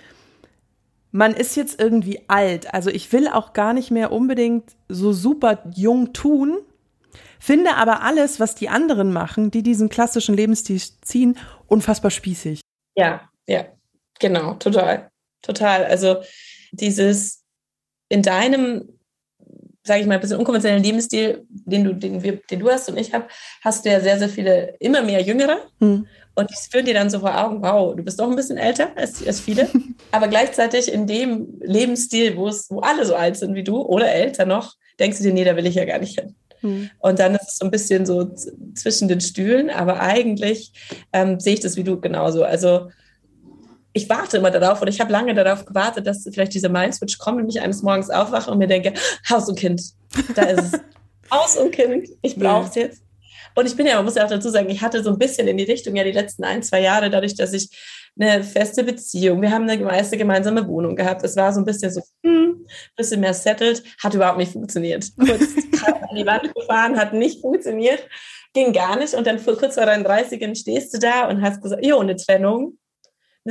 man 1.11 1.33
ist 1.33 1.55
jetzt 1.55 1.79
irgendwie 1.79 2.21
alt. 2.27 2.73
Also 2.73 2.89
ich 2.89 3.11
will 3.13 3.27
auch 3.27 3.53
gar 3.53 3.73
nicht 3.73 3.89
mehr 3.89 4.11
unbedingt 4.11 4.71
so 4.89 5.13
super 5.13 5.63
jung 5.73 6.13
tun, 6.13 6.57
finde 7.39 7.75
aber 7.75 8.03
alles, 8.03 8.39
was 8.39 8.55
die 8.55 8.69
anderen 8.69 9.13
machen, 9.13 9.49
die 9.49 9.63
diesen 9.63 9.89
klassischen 9.89 10.35
Lebensstil 10.35 10.81
ziehen, 11.01 11.37
unfassbar 11.67 12.11
spießig. 12.11 12.61
Ja, 12.95 13.21
ja, 13.47 13.65
genau, 14.19 14.55
total. 14.55 15.09
Total. 15.45 15.85
Also 15.85 16.17
dieses 16.71 17.43
in 18.09 18.21
deinem, 18.21 18.89
sage 19.83 20.01
ich 20.01 20.07
mal, 20.07 20.15
ein 20.15 20.21
bisschen 20.21 20.37
unkonventionellen 20.37 20.83
Lebensstil, 20.83 21.45
den 21.49 21.83
du, 21.83 21.93
den, 21.93 22.23
wir, 22.23 22.37
den 22.49 22.59
du 22.59 22.69
hast 22.69 22.89
und 22.89 22.97
ich 22.97 23.13
habe, 23.13 23.27
hast 23.61 23.85
du 23.85 23.89
ja 23.89 23.99
sehr, 23.99 24.17
sehr 24.19 24.29
viele, 24.29 24.75
immer 24.79 25.01
mehr 25.01 25.21
Jüngere. 25.21 25.59
Hm. 25.79 26.07
Und 26.37 26.49
die 26.49 26.55
führen 26.69 26.85
dir 26.85 26.93
dann 26.93 27.09
so 27.09 27.19
vor 27.19 27.37
Augen, 27.37 27.61
wow, 27.61 27.95
du 27.95 28.03
bist 28.03 28.19
doch 28.19 28.29
ein 28.29 28.35
bisschen 28.35 28.57
älter 28.57 28.89
als, 28.95 29.25
als 29.25 29.39
viele. 29.39 29.69
Aber 30.11 30.27
gleichzeitig 30.27 30.91
in 30.91 31.07
dem 31.07 31.59
Lebensstil, 31.61 32.35
wo 32.35 32.47
es, 32.47 32.69
wo 32.69 32.79
alle 32.79 33.05
so 33.05 33.15
alt 33.15 33.37
sind 33.37 33.55
wie 33.55 33.63
du 33.63 33.81
oder 33.81 34.11
älter 34.11 34.45
noch, 34.45 34.73
denkst 34.99 35.19
du 35.19 35.23
dir, 35.23 35.33
nee, 35.33 35.45
da 35.45 35.55
will 35.55 35.65
ich 35.65 35.75
ja 35.75 35.85
gar 35.85 35.99
nicht 35.99 36.19
hin. 36.19 36.35
Hm. 36.59 36.89
Und 36.99 37.19
dann 37.19 37.35
ist 37.35 37.49
es 37.49 37.57
so 37.57 37.65
ein 37.65 37.71
bisschen 37.71 38.05
so 38.05 38.33
zwischen 38.75 39.07
den 39.07 39.21
Stühlen, 39.21 39.69
aber 39.69 40.01
eigentlich 40.01 40.73
ähm, 41.13 41.39
sehe 41.39 41.53
ich 41.53 41.59
das 41.61 41.77
wie 41.77 41.83
du 41.83 42.01
genauso. 42.01 42.43
Also 42.43 42.89
ich 43.95 44.09
warte 44.09 44.37
immer 44.37 44.51
darauf 44.51 44.81
und 44.81 44.89
ich 44.89 44.99
habe 44.99 45.11
lange 45.11 45.33
darauf 45.33 45.65
gewartet, 45.65 46.05
dass 46.05 46.27
vielleicht 46.29 46.53
dieser 46.53 46.67
Mindswitch 46.67 47.17
kommt 47.17 47.41
und 47.41 47.47
ich 47.47 47.61
eines 47.61 47.81
Morgens 47.81 48.09
aufwache 48.09 48.51
und 48.51 48.57
mir 48.57 48.67
denke, 48.67 48.93
Haus 49.29 49.47
und 49.47 49.57
Kind, 49.57 49.81
da 50.35 50.43
ist 50.43 50.73
es. 50.73 50.79
Haus 51.31 51.55
und 51.55 51.71
Kind, 51.71 52.09
ich 52.21 52.35
brauche 52.35 52.67
es 52.67 52.75
jetzt. 52.75 53.01
Und 53.55 53.65
ich 53.65 53.75
bin 53.77 53.87
ja, 53.87 53.95
man 53.95 54.03
muss 54.03 54.15
ja 54.15 54.25
auch 54.25 54.29
dazu 54.29 54.49
sagen, 54.49 54.69
ich 54.69 54.81
hatte 54.81 55.01
so 55.01 55.11
ein 55.11 55.17
bisschen 55.17 55.47
in 55.47 55.55
die 55.55 55.63
Richtung 55.63 55.95
ja 55.95 56.03
die 56.03 56.11
letzten 56.11 56.43
ein, 56.43 56.61
zwei 56.61 56.81
Jahre, 56.81 57.09
dadurch, 57.09 57.35
dass 57.35 57.53
ich 57.53 57.69
eine 58.19 58.43
feste 58.43 58.83
Beziehung. 58.83 59.41
Wir 59.41 59.51
haben 59.51 59.67
eine 59.67 59.81
meiste 59.81 60.17
gemeinsame 60.17 60.67
Wohnung 60.67 60.97
gehabt. 60.97 61.23
Es 61.23 61.37
war 61.37 61.53
so 61.53 61.61
ein 61.61 61.65
bisschen 61.65 61.89
so, 61.89 62.01
hm, 62.23 62.65
bisschen 62.97 63.21
mehr 63.21 63.33
settled. 63.33 63.81
Hat 64.03 64.13
überhaupt 64.13 64.37
nicht 64.37 64.51
funktioniert. 64.51 65.09
Kurz 65.17 65.41
an 66.09 66.15
die 66.17 66.25
Wand 66.25 66.53
gefahren, 66.53 66.97
hat 66.97 67.13
nicht 67.13 67.39
funktioniert. 67.39 68.05
Ging 68.53 68.73
gar 68.73 68.97
nicht. 68.97 69.13
Und 69.13 69.25
dann 69.25 69.43
kurz 69.43 69.75
vor 69.75 69.85
deinen 69.85 70.05
30ern 70.05 70.55
stehst 70.55 70.93
du 70.93 70.99
da 70.99 71.29
und 71.29 71.41
hast 71.41 71.61
gesagt, 71.61 71.85
jo, 71.85 71.99
eine 71.99 72.17
Trennung 72.17 72.77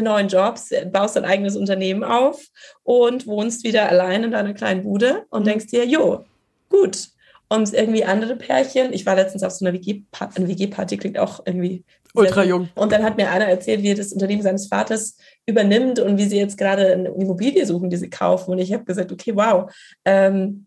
neuen 0.03 0.29
Job, 0.29 0.59
baust 0.93 1.17
dein 1.17 1.25
eigenes 1.25 1.57
Unternehmen 1.57 2.03
auf 2.03 2.45
und 2.83 3.27
wohnst 3.27 3.65
wieder 3.65 3.89
allein 3.89 4.25
in 4.25 4.33
deiner 4.33 4.55
kleinen 4.55 4.83
Bude 4.83 5.27
und 5.31 5.43
mhm. 5.43 5.47
denkst 5.47 5.67
dir, 5.69 5.87
jo, 5.87 6.25
gut. 6.69 7.09
Und 7.49 7.73
irgendwie 7.73 8.05
andere 8.05 8.37
Pärchen, 8.37 8.93
ich 8.93 9.07
war 9.07 9.15
letztens 9.15 9.43
auf 9.43 9.53
so 9.53 9.65
einer 9.65 9.75
WG-Party, 9.75 10.49
WG 10.49 10.97
klingt 10.97 11.19
auch 11.19 11.43
irgendwie 11.47 11.85
ultra 12.15 12.45
jung. 12.45 12.69
Und 12.75 12.93
dann 12.93 13.03
hat 13.03 13.17
mir 13.17 13.31
einer 13.31 13.47
erzählt, 13.47 13.83
wie 13.83 13.91
er 13.91 13.97
das 13.97 14.13
Unternehmen 14.13 14.43
seines 14.43 14.69
Vaters 14.69 15.17
übernimmt 15.47 15.99
und 15.99 16.17
wie 16.17 16.27
sie 16.27 16.39
jetzt 16.39 16.57
gerade 16.57 16.93
eine 16.93 17.09
Immobilie 17.09 17.67
suchen, 17.67 17.91
die 17.91 17.97
sie 17.97 18.11
kaufen. 18.11 18.53
Und 18.53 18.59
ich 18.59 18.73
habe 18.73 18.85
gesagt, 18.85 19.13
okay, 19.13 19.35
wow, 19.35 19.71
ähm, 20.05 20.67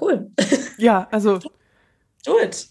cool. 0.00 0.30
Ja, 0.78 1.06
also. 1.12 1.38
Do 2.24 2.40
it. 2.40 2.68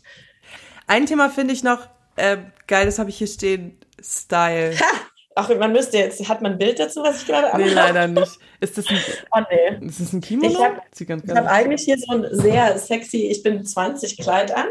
Ein 0.88 1.06
Thema 1.06 1.30
finde 1.30 1.54
ich 1.54 1.64
noch 1.64 1.88
äh, 2.16 2.38
geil, 2.68 2.86
das 2.86 3.00
habe 3.00 3.10
ich 3.10 3.18
hier 3.18 3.28
stehen, 3.28 3.78
Style. 4.02 4.78
Ha! 4.80 5.11
Ach, 5.36 5.50
man 5.58 5.72
müsste 5.72 5.98
jetzt, 5.98 6.28
hat 6.28 6.42
man 6.42 6.54
ein 6.54 6.58
Bild 6.58 6.80
dazu, 6.80 7.02
was 7.04 7.22
ich 7.22 7.28
gerade 7.28 7.52
habe? 7.52 7.64
Nee, 7.64 7.70
leider 7.70 8.08
nicht. 8.08 8.38
Ist 8.60 8.78
das 8.78 8.88
ein, 8.88 8.98
oh, 9.32 9.40
nee. 9.50 9.88
ist 9.88 10.02
das 10.02 10.14
ein 10.14 10.22
Kimono? 10.22 10.50
Ich 10.50 11.10
habe 11.10 11.24
hab 11.36 11.48
eigentlich 11.48 11.82
hier 11.84 11.98
so 11.98 12.14
ein 12.14 12.28
sehr 12.32 12.78
sexy, 12.78 13.28
ich 13.28 13.42
bin 13.42 13.66
20 13.66 14.18
Kleid 14.18 14.56
an. 14.56 14.68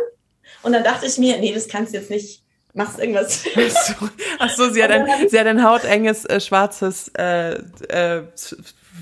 Und 0.62 0.72
dann 0.72 0.84
dachte 0.84 1.06
ich 1.06 1.16
mir, 1.18 1.38
nee, 1.38 1.52
das 1.54 1.68
kannst 1.68 1.94
du 1.94 1.98
jetzt 1.98 2.10
nicht, 2.10 2.42
machst 2.74 2.98
irgendwas. 2.98 3.44
Ach 3.56 3.70
so, 3.70 4.08
Ach 4.38 4.50
so 4.50 4.70
sie, 4.70 4.82
hat 4.82 4.90
ein, 4.90 5.06
sie 5.28 5.38
hat 5.38 5.46
ein 5.46 5.64
hautenges, 5.64 6.26
äh, 6.26 6.40
schwarzes, 6.40 7.10
äh, 7.16 7.52
äh, 7.88 8.22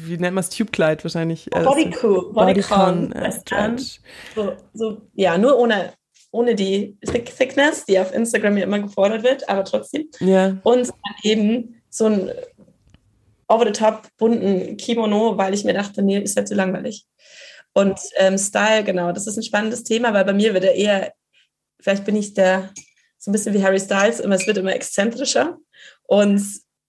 wie 0.05 0.17
nennt 0.17 0.35
man 0.35 0.45
es, 0.45 0.51
Tube-Kleid 0.51 1.05
wahrscheinlich. 1.05 1.53
Äh, 1.53 1.65
Bodycon. 1.65 2.33
Bodycon. 2.33 3.11
Bodycon 3.11 3.77
äh, 3.77 3.79
so, 4.35 4.53
so, 4.75 5.03
ja, 5.15 5.37
nur 5.37 5.59
ohne 5.59 5.93
ohne 6.31 6.55
die 6.55 6.97
Thick 7.01 7.37
Thickness, 7.37 7.85
die 7.85 7.99
auf 7.99 8.15
Instagram 8.15 8.57
ja 8.59 8.65
immer 8.65 8.81
gefordert 8.81 9.23
wird, 9.23 9.49
aber 9.49 9.65
trotzdem. 9.65 10.09
Ja. 10.21 10.59
Und 10.63 10.91
eben 11.23 11.81
so 11.91 12.07
ein 12.07 12.31
over-the-top 13.49 14.09
bunten 14.19 14.77
Kimono, 14.77 15.39
weil 15.39 15.55
ich 15.55 15.65
mir 15.65 15.73
dachte, 15.73 16.03
nee, 16.03 16.19
ist 16.19 16.37
ja 16.37 16.45
zu 16.45 16.55
langweilig. 16.55 17.07
Und 17.73 17.99
ähm, 18.17 18.37
Style, 18.37 18.85
genau, 18.85 19.13
das 19.13 19.27
ist 19.27 19.37
ein 19.37 19.43
spannendes 19.43 19.85
Thema, 19.85 20.13
weil 20.13 20.25
bei 20.25 20.33
mir 20.33 20.53
wird 20.53 20.65
er 20.65 20.75
eher, 20.75 21.13
vielleicht 21.81 22.05
bin 22.05 22.17
ich 22.17 22.35
der, 22.35 22.71
so 23.19 23.31
ein 23.31 23.33
bisschen 23.33 23.55
wie 23.55 23.63
Harry 23.63 23.81
Styles, 23.81 24.21
immer, 24.21 24.35
es 24.35 24.47
wird 24.47 24.59
immer 24.59 24.75
exzentrischer 24.75 25.57
und 26.05 26.43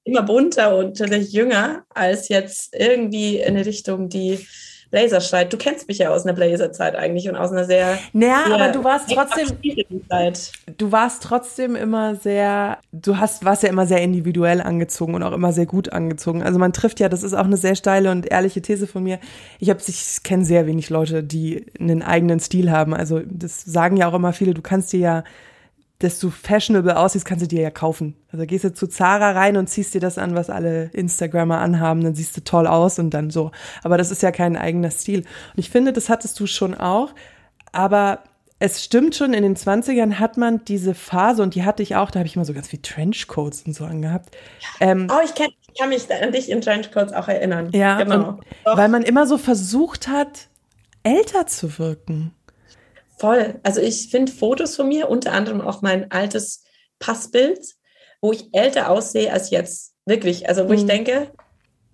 immer 0.04 0.24
bunter 0.24 0.76
und 0.76 0.98
tatsächlich 0.98 1.32
jünger 1.32 1.86
als 1.90 2.28
jetzt 2.30 2.74
irgendwie 2.74 3.38
in 3.38 3.56
eine 3.56 3.66
Richtung, 3.66 4.10
die 4.10 4.46
Blazerstreit. 4.92 5.54
Du 5.54 5.58
kennst 5.58 5.88
mich 5.88 6.00
ja 6.00 6.10
aus 6.10 6.26
einer 6.26 6.34
Blazerzeit 6.34 6.96
eigentlich 6.96 7.30
und 7.30 7.36
aus 7.36 7.52
einer 7.52 7.66
sehr. 7.66 8.00
Naja, 8.14 8.44
sehr 8.46 8.56
aber 8.56 8.68
du 8.70 8.84
warst 8.84 9.10
trotzdem. 9.10 9.48
Zeit. 10.10 10.52
Du 10.78 10.92
warst 10.92 11.24
trotzdem 11.24 11.76
immer 11.76 12.16
sehr. 12.16 12.80
Du 12.92 13.18
hast, 13.18 13.46
warst 13.46 13.64
ja 13.64 13.70
immer 13.70 13.86
sehr 13.86 14.02
individuell 14.02 14.62
angezogen 14.62 15.14
und 15.14 15.24
auch 15.24 15.34
immer 15.34 15.54
sehr 15.54 15.68
gut 15.68 15.94
angezogen. 15.94 16.42
Also 16.42 16.58
man 16.58 16.74
trifft 16.74 17.00
ja, 17.00 17.10
das 17.10 17.24
ist 17.24 17.34
auch 17.34 17.46
eine 17.46 17.58
sehr 17.58 17.76
steile 17.76 18.12
und 18.12 18.32
ehrliche 18.32 18.62
These 18.62 18.88
von 18.88 19.04
mir. 19.04 19.20
Ich 19.60 19.70
habe, 19.70 19.80
ich 19.86 20.24
kenne 20.24 20.44
sehr 20.44 20.66
wenig 20.66 20.90
Leute, 20.90 21.24
die 21.24 21.66
einen 21.80 22.02
eigenen 22.02 22.40
Stil 22.40 22.72
haben. 22.72 22.94
Also 22.94 23.22
das 23.26 23.64
sagen 23.64 23.98
ja 23.98 24.08
auch 24.08 24.16
immer 24.16 24.34
viele. 24.34 24.54
Du 24.54 24.62
kannst 24.62 24.92
dir 24.92 25.00
ja 25.00 25.24
dass 26.00 26.18
du 26.18 26.30
fashionable 26.30 26.98
aussiehst, 26.98 27.26
kannst 27.26 27.44
du 27.44 27.48
dir 27.48 27.62
ja 27.62 27.72
kaufen. 27.72 28.16
Also 28.32 28.46
gehst 28.46 28.64
du 28.64 28.74
zu 28.74 28.88
Zara 28.88 29.32
rein 29.32 29.58
und 29.58 29.68
ziehst 29.68 29.94
dir 29.94 30.00
das 30.00 30.18
an, 30.18 30.34
was 30.34 30.50
alle 30.50 30.86
Instagrammer 30.94 31.60
anhaben, 31.60 32.04
dann 32.04 32.16
siehst 32.16 32.36
du 32.38 32.42
toll 32.42 32.68
aus 32.68 33.00
und 33.00 33.14
dann 33.14 33.30
so. 33.30 33.52
Aber 33.84 33.98
das 33.98 34.10
ist 34.10 34.24
ja 34.24 34.32
kein 34.32 34.56
eigener 34.56 34.92
Stil. 34.92 35.20
Und 35.20 35.58
ich 35.58 35.70
finde, 35.70 35.92
das 35.92 36.08
hattest 36.08 36.40
du 36.40 36.48
schon 36.48 36.74
auch. 36.74 37.14
Aber 37.74 38.24
es 38.60 38.84
stimmt 38.84 39.16
schon, 39.16 39.34
in 39.34 39.44
den 39.44 39.58
20ern 39.58 40.16
hat 40.16 40.38
man 40.38 40.64
diese 40.64 40.94
Phase 40.94 41.44
und 41.44 41.56
die 41.56 41.64
hatte 41.64 41.84
ich 41.84 41.98
auch, 41.98 42.12
da 42.12 42.20
habe 42.20 42.28
ich 42.28 42.36
immer 42.36 42.46
so 42.46 42.54
ganz 42.54 42.70
viel 42.70 42.82
Trenchcoats 42.82 43.64
und 43.66 43.74
so 43.74 43.86
angehabt. 43.86 44.36
Ähm, 44.80 45.08
oh, 45.12 45.22
ich 45.24 45.36
kann, 45.36 45.48
ich 45.68 45.80
kann 45.80 45.90
mich 45.90 46.10
an 46.12 46.32
dich 46.32 46.50
in 46.50 46.62
Trenchcoats 46.62 47.12
auch 47.12 47.28
erinnern. 47.28 47.70
Ja, 47.74 48.02
genau. 48.02 48.40
weil 48.64 48.90
man 48.90 49.04
immer 49.04 49.28
so 49.28 49.38
versucht 49.38 50.08
hat, 50.08 50.48
älter 51.04 51.48
zu 51.48 51.78
wirken. 51.78 52.34
Voll. 53.20 53.60
Also 53.64 53.82
ich 53.82 54.10
finde 54.10 54.32
Fotos 54.32 54.78
von 54.78 54.88
mir, 54.88 55.10
unter 55.10 55.34
anderem 55.34 55.60
auch 55.60 55.82
mein 55.82 56.10
altes 56.10 56.64
Passbild, 57.00 57.60
wo 58.22 58.32
ich 58.32 58.48
älter 58.54 58.90
aussehe 58.90 59.32
als 59.32 59.50
jetzt. 59.50 59.94
Wirklich. 60.06 60.48
Also 60.48 60.64
wo 60.64 60.70
mhm. 60.70 60.76
ich 60.76 60.86
denke, 60.86 61.32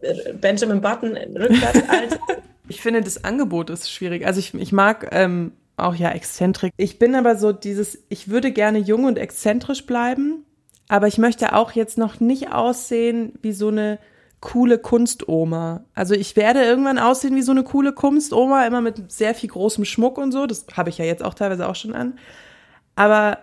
äh, 0.01 0.33
Benjamin 0.33 0.81
Button 0.81 1.17
rückwärts 1.17 1.81
alt. 1.89 2.19
Ich 2.67 2.81
finde, 2.81 3.01
das 3.01 3.23
Angebot 3.23 3.71
ist 3.71 3.91
schwierig. 3.91 4.25
Also 4.25 4.39
ich, 4.39 4.53
ich 4.53 4.71
mag 4.71 5.09
ähm, 5.11 5.53
auch 5.77 5.95
ja 5.95 6.11
Exzentrik. 6.11 6.71
Ich 6.77 6.99
bin 6.99 7.15
aber 7.15 7.35
so 7.37 7.51
dieses, 7.51 8.05
ich 8.09 8.29
würde 8.29 8.51
gerne 8.51 8.77
jung 8.77 9.05
und 9.05 9.17
exzentrisch 9.17 9.85
bleiben, 9.87 10.45
aber 10.87 11.07
ich 11.07 11.17
möchte 11.17 11.53
auch 11.53 11.71
jetzt 11.71 11.97
noch 11.97 12.19
nicht 12.19 12.51
aussehen 12.51 13.33
wie 13.41 13.51
so 13.51 13.69
eine 13.69 13.97
coole 14.45 14.77
Kunstoma. 14.77 15.83
Also 15.95 16.13
ich 16.13 16.35
werde 16.35 16.63
irgendwann 16.63 16.99
aussehen 16.99 17.35
wie 17.35 17.41
so 17.41 17.51
eine 17.51 17.63
coole 17.63 17.93
Kunstoma, 17.93 18.65
immer 18.65 18.79
mit 18.79 19.11
sehr 19.11 19.33
viel 19.33 19.49
großem 19.49 19.85
Schmuck 19.85 20.19
und 20.19 20.31
so. 20.31 20.45
Das 20.45 20.67
habe 20.77 20.91
ich 20.91 20.99
ja 20.99 21.05
jetzt 21.05 21.23
auch 21.23 21.33
teilweise 21.33 21.67
auch 21.67 21.75
schon 21.75 21.95
an. 21.95 22.19
Aber 22.95 23.39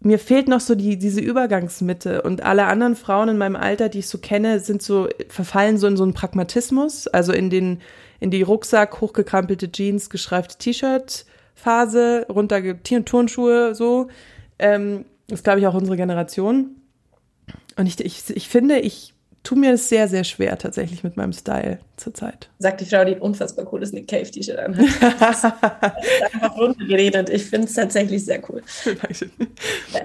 mir 0.00 0.18
fehlt 0.18 0.48
noch 0.48 0.60
so 0.60 0.74
die, 0.74 0.98
diese 0.98 1.20
Übergangsmitte. 1.20 2.22
Und 2.22 2.42
alle 2.42 2.64
anderen 2.64 2.96
Frauen 2.96 3.28
in 3.28 3.38
meinem 3.38 3.54
Alter, 3.54 3.90
die 3.90 3.98
ich 3.98 4.08
so 4.08 4.16
kenne, 4.16 4.58
sind 4.60 4.80
so, 4.80 5.08
verfallen 5.28 5.76
so 5.76 5.86
in 5.86 5.98
so 5.98 6.04
einen 6.04 6.14
Pragmatismus. 6.14 7.06
Also 7.06 7.34
in 7.34 7.50
den, 7.50 7.82
in 8.18 8.30
die 8.30 8.42
Rucksack, 8.42 9.02
hochgekrampelte 9.02 9.70
Jeans, 9.70 10.08
geschreifte 10.08 10.56
T-Shirt-Phase, 10.56 12.26
runter 12.30 12.62
Turnschuhe, 12.82 13.74
so. 13.74 14.08
Ähm, 14.58 15.04
das 15.28 15.42
glaube 15.42 15.60
ich 15.60 15.66
auch 15.66 15.74
unsere 15.74 15.98
Generation. 15.98 16.76
Und 17.76 17.86
ich, 17.86 18.00
ich, 18.00 18.30
ich 18.34 18.48
finde, 18.48 18.78
ich 18.78 19.12
tue 19.46 19.56
mir 19.56 19.74
es 19.74 19.88
sehr, 19.88 20.08
sehr 20.08 20.24
schwer 20.24 20.58
tatsächlich 20.58 21.04
mit 21.04 21.16
meinem 21.16 21.32
Style 21.32 21.78
zurzeit. 21.96 22.50
Sagt 22.58 22.80
die 22.80 22.84
Frau, 22.84 23.04
die 23.04 23.14
ein 23.14 23.20
unfassbar 23.20 23.64
cooles 23.64 23.92
Nick 23.92 24.08
Cave 24.08 24.28
T-Shirt 24.28 24.58
anhat. 24.58 24.86
das 25.20 25.44
ist 25.44 26.34
einfach 26.34 26.56
runtergeredet. 26.56 27.30
Ich 27.30 27.44
finde 27.44 27.68
es 27.68 27.74
tatsächlich 27.74 28.24
sehr 28.24 28.42
cool. 28.50 28.60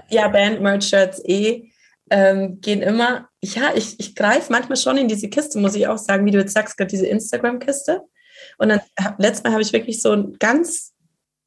ja, 0.10 0.28
Band-Merch-Shirts 0.28 1.24
eh 1.26 1.72
ähm, 2.12 2.62
gehen 2.62 2.84
immer. 2.84 3.30
Ja, 3.42 3.72
ich, 3.74 4.00
ich 4.00 4.16
greife 4.16 4.52
manchmal 4.52 4.78
schon 4.78 4.98
in 4.98 5.08
diese 5.08 5.28
Kiste, 5.28 5.58
muss 5.58 5.74
ich 5.74 5.88
auch 5.88 5.98
sagen, 5.98 6.24
wie 6.28 6.32
du 6.32 6.38
jetzt 6.38 6.54
sagst, 6.54 6.78
gerade 6.78 6.92
diese 6.92 7.08
Instagram-Kiste. 7.08 8.02
Und 8.60 8.70
dann, 8.70 8.82
letztes 9.18 9.44
Mal 9.44 9.54
habe 9.54 9.64
ich 9.64 9.74
wirklich 9.74 10.04
so 10.04 10.12
ein 10.12 10.36
ganz, 10.38 10.94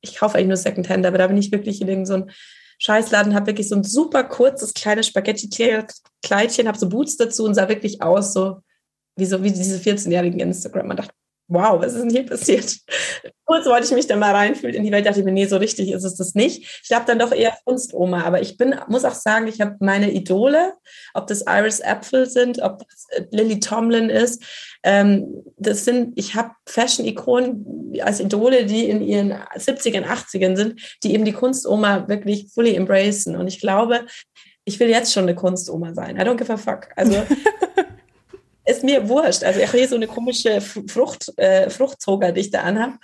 ich 0.01 0.17
kaufe 0.17 0.37
eigentlich 0.37 0.49
nur 0.49 0.57
Secondhand, 0.57 1.07
aber 1.07 1.19
da 1.19 1.29
bin 1.29 1.37
ich 1.37 1.53
wirklich 1.53 1.81
in 1.81 2.07
so 2.07 2.15
ein 2.15 2.31
Scheißladen, 2.79 3.35
habe 3.35 3.47
wirklich 3.47 3.69
so 3.69 3.77
ein 3.77 3.85
super 3.85 4.25
kurzes, 4.25 4.75
kleines 4.75 5.07
Spaghetti-Kleidchen, 6.25 6.69
habe 6.69 6.79
so 6.79 6.89
Boots 6.89 7.17
dazu 7.17 7.45
und 7.45 7.55
sah 7.55 7.69
wirklich 7.69 8.03
aus, 8.03 8.33
so 8.33 8.61
wie, 9.17 9.27
so, 9.27 9.43
wie 9.43 9.53
diese 9.53 9.79
14-jährigen 9.79 10.41
Instagram. 10.41 10.89
Man 10.89 10.97
dachte, 10.97 11.13
wow, 11.49 11.81
was 11.81 11.93
ist 11.93 12.03
denn 12.03 12.11
hier 12.11 12.27
passiert? 12.27 12.79
Kurz 13.45 13.67
wollte 13.67 13.85
ich 13.85 13.93
mich 13.93 14.07
dann 14.07 14.19
mal 14.19 14.35
reinfühlen 14.35 14.75
in 14.75 14.85
die 14.85 14.91
Welt, 14.91 15.05
dachte 15.05 15.21
ich 15.21 15.25
mir, 15.25 15.33
nee, 15.33 15.47
so 15.47 15.59
richtig 15.59 15.93
ist 15.93 16.05
es 16.05 16.17
das 16.17 16.35
nicht. 16.35 16.81
Ich 16.83 16.89
glaube 16.89 17.05
dann 17.07 17.19
doch 17.19 17.33
eher 17.33 17.57
Kunstoma, 17.65 18.25
aber 18.25 18.41
ich 18.41 18.57
bin, 18.57 18.75
muss 18.89 19.05
auch 19.05 19.15
sagen, 19.15 19.47
ich 19.47 19.61
habe 19.61 19.77
meine 19.81 20.11
Idole, 20.11 20.73
ob 21.13 21.27
das 21.27 21.45
Iris 21.47 21.83
Apfel 21.83 22.29
sind, 22.29 22.63
ob 22.63 22.79
das 22.89 23.07
äh, 23.11 23.25
Lily 23.31 23.61
Tomlin 23.61 24.09
ist, 24.09 24.43
ähm, 24.83 25.43
das 25.59 25.85
sind, 25.85 26.13
ich 26.17 26.35
habe 26.35 26.53
Fashion-Ikonen 26.67 28.01
als 28.03 28.21
Idole, 28.21 28.65
die 28.65 28.89
in 28.89 29.03
ihren 29.03 29.33
70ern, 29.33 30.05
80ern 30.05 30.57
sind, 30.57 30.81
die 31.03 31.15
eben 31.15 31.25
die 31.25 31.33
Kunstoma 31.33 32.09
wirklich 32.09 32.49
fully 32.53 32.75
embracen 32.75 33.37
und 33.37 33.47
ich 33.47 33.61
glaube, 33.61 34.07
ich 34.65 34.81
will 34.81 34.89
jetzt 34.89 35.13
schon 35.13 35.25
eine 35.25 35.35
Kunstoma 35.35 35.95
sein. 35.95 36.17
I 36.17 36.21
don't 36.21 36.37
give 36.37 36.53
a 36.53 36.57
fuck. 36.57 36.89
Also 36.97 37.23
ist 38.67 38.83
mir 38.83 39.09
wurscht. 39.09 39.45
Also 39.45 39.61
ich 39.61 39.67
habe 39.67 39.79
hier 39.79 39.89
so 39.89 39.97
eine 39.97 40.07
komische 40.07 40.61
Frucht, 40.61 41.33
äh, 41.37 41.69
Fruchtzoger, 41.71 42.33
die 42.33 42.41
ich 42.41 42.51
da 42.51 42.63
anhabe. 42.63 42.99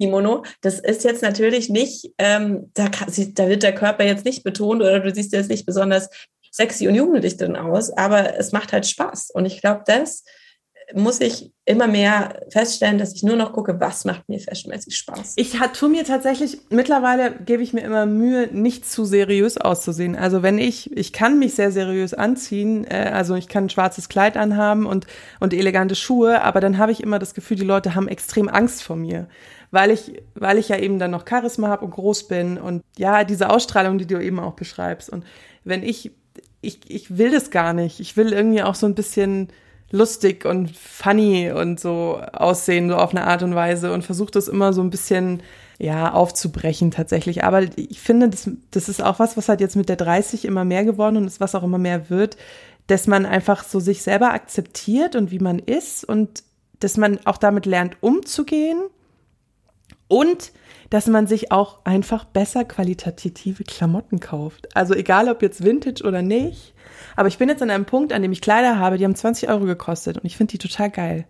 Kimono. 0.00 0.44
Das 0.62 0.80
ist 0.80 1.04
jetzt 1.04 1.22
natürlich 1.22 1.68
nicht, 1.68 2.12
ähm, 2.18 2.70
da, 2.74 2.88
kann, 2.88 3.12
da 3.34 3.48
wird 3.48 3.62
der 3.62 3.74
Körper 3.74 4.04
jetzt 4.04 4.24
nicht 4.24 4.42
betont 4.42 4.82
oder 4.82 4.98
du 4.98 5.14
siehst 5.14 5.32
jetzt 5.32 5.50
nicht 5.50 5.64
besonders 5.64 6.08
sexy 6.50 6.88
und 6.88 6.96
jugendlich 6.96 7.36
drin 7.36 7.56
aus, 7.56 7.90
aber 7.96 8.36
es 8.36 8.52
macht 8.52 8.72
halt 8.72 8.86
Spaß. 8.86 9.30
Und 9.30 9.46
ich 9.46 9.60
glaube, 9.60 9.82
das 9.86 10.24
muss 10.94 11.20
ich 11.20 11.52
immer 11.64 11.86
mehr 11.86 12.40
feststellen, 12.50 12.98
dass 12.98 13.14
ich 13.14 13.22
nur 13.22 13.36
noch 13.36 13.52
gucke, 13.52 13.78
was 13.80 14.04
macht 14.04 14.28
mir 14.28 14.40
fashionmäßig 14.40 14.96
Spaß. 14.96 15.34
Ich 15.36 15.56
tue 15.74 15.88
mir 15.88 16.04
tatsächlich, 16.04 16.58
mittlerweile 16.70 17.32
gebe 17.32 17.62
ich 17.62 17.72
mir 17.72 17.82
immer 17.82 18.06
Mühe, 18.06 18.48
nicht 18.52 18.84
zu 18.84 19.04
seriös 19.04 19.58
auszusehen. 19.58 20.16
Also 20.16 20.42
wenn 20.42 20.58
ich, 20.58 20.96
ich 20.96 21.12
kann 21.12 21.38
mich 21.38 21.54
sehr 21.54 21.70
seriös 21.70 22.14
anziehen, 22.14 22.84
äh, 22.84 23.10
also 23.12 23.34
ich 23.34 23.48
kann 23.48 23.64
ein 23.64 23.70
schwarzes 23.70 24.08
Kleid 24.08 24.36
anhaben 24.36 24.86
und, 24.86 25.06
und 25.40 25.54
elegante 25.54 25.94
Schuhe, 25.94 26.42
aber 26.42 26.60
dann 26.60 26.78
habe 26.78 26.92
ich 26.92 27.02
immer 27.02 27.18
das 27.18 27.34
Gefühl, 27.34 27.56
die 27.56 27.64
Leute 27.64 27.94
haben 27.94 28.08
extrem 28.08 28.48
Angst 28.48 28.82
vor 28.82 28.96
mir. 28.96 29.28
Weil 29.70 29.90
ich, 29.90 30.22
weil 30.34 30.58
ich 30.58 30.68
ja 30.68 30.78
eben 30.78 30.98
dann 30.98 31.12
noch 31.12 31.24
Charisma 31.26 31.68
habe 31.68 31.84
und 31.84 31.92
groß 31.92 32.28
bin 32.28 32.58
und 32.58 32.82
ja, 32.98 33.24
diese 33.24 33.48
Ausstrahlung, 33.48 33.96
die 33.96 34.06
du 34.06 34.22
eben 34.22 34.38
auch 34.38 34.52
beschreibst. 34.52 35.08
Und 35.08 35.24
wenn 35.64 35.82
ich 35.82 36.12
ich, 36.62 36.78
ich 36.88 37.18
will 37.18 37.30
das 37.30 37.50
gar 37.50 37.74
nicht. 37.74 38.00
Ich 38.00 38.16
will 38.16 38.32
irgendwie 38.32 38.62
auch 38.62 38.76
so 38.76 38.86
ein 38.86 38.94
bisschen 38.94 39.48
lustig 39.92 40.44
und 40.44 40.76
funny 40.76 41.52
und 41.52 41.78
so 41.78 42.20
aussehen, 42.32 42.88
so 42.88 42.96
auf 42.96 43.10
eine 43.10 43.26
Art 43.26 43.42
und 43.42 43.54
Weise 43.54 43.92
und 43.92 44.04
versuche 44.04 44.32
das 44.32 44.48
immer 44.48 44.72
so 44.72 44.82
ein 44.82 44.90
bisschen 44.90 45.42
ja, 45.78 46.12
aufzubrechen 46.12 46.90
tatsächlich. 46.90 47.44
Aber 47.44 47.62
ich 47.76 48.00
finde, 48.00 48.28
das, 48.28 48.50
das 48.70 48.88
ist 48.88 49.02
auch 49.02 49.18
was, 49.18 49.36
was 49.36 49.48
halt 49.48 49.60
jetzt 49.60 49.76
mit 49.76 49.88
der 49.88 49.96
30 49.96 50.44
immer 50.44 50.64
mehr 50.64 50.84
geworden 50.84 51.16
und 51.16 51.26
ist, 51.26 51.40
was 51.40 51.54
auch 51.54 51.62
immer 51.62 51.78
mehr 51.78 52.08
wird, 52.10 52.36
dass 52.86 53.06
man 53.06 53.26
einfach 53.26 53.64
so 53.64 53.80
sich 53.80 54.02
selber 54.02 54.32
akzeptiert 54.32 55.14
und 55.14 55.30
wie 55.30 55.38
man 55.38 55.58
ist 55.58 56.04
und 56.04 56.42
dass 56.80 56.96
man 56.96 57.20
auch 57.26 57.36
damit 57.36 57.66
lernt, 57.66 57.96
umzugehen 58.00 58.80
und 60.08 60.52
dass 60.92 61.06
man 61.06 61.26
sich 61.26 61.50
auch 61.50 61.78
einfach 61.84 62.26
besser 62.26 62.66
qualitative 62.66 63.64
Klamotten 63.64 64.20
kauft. 64.20 64.76
Also 64.76 64.92
egal 64.92 65.30
ob 65.30 65.40
jetzt 65.40 65.64
Vintage 65.64 66.04
oder 66.04 66.20
nicht. 66.20 66.74
Aber 67.16 67.28
ich 67.28 67.38
bin 67.38 67.48
jetzt 67.48 67.62
an 67.62 67.70
einem 67.70 67.86
Punkt, 67.86 68.12
an 68.12 68.20
dem 68.20 68.30
ich 68.30 68.42
Kleider 68.42 68.78
habe, 68.78 68.98
die 68.98 69.04
haben 69.04 69.14
20 69.14 69.48
Euro 69.48 69.64
gekostet 69.64 70.18
und 70.18 70.26
ich 70.26 70.36
finde 70.36 70.50
die 70.50 70.58
total 70.58 70.90
geil. 70.90 71.24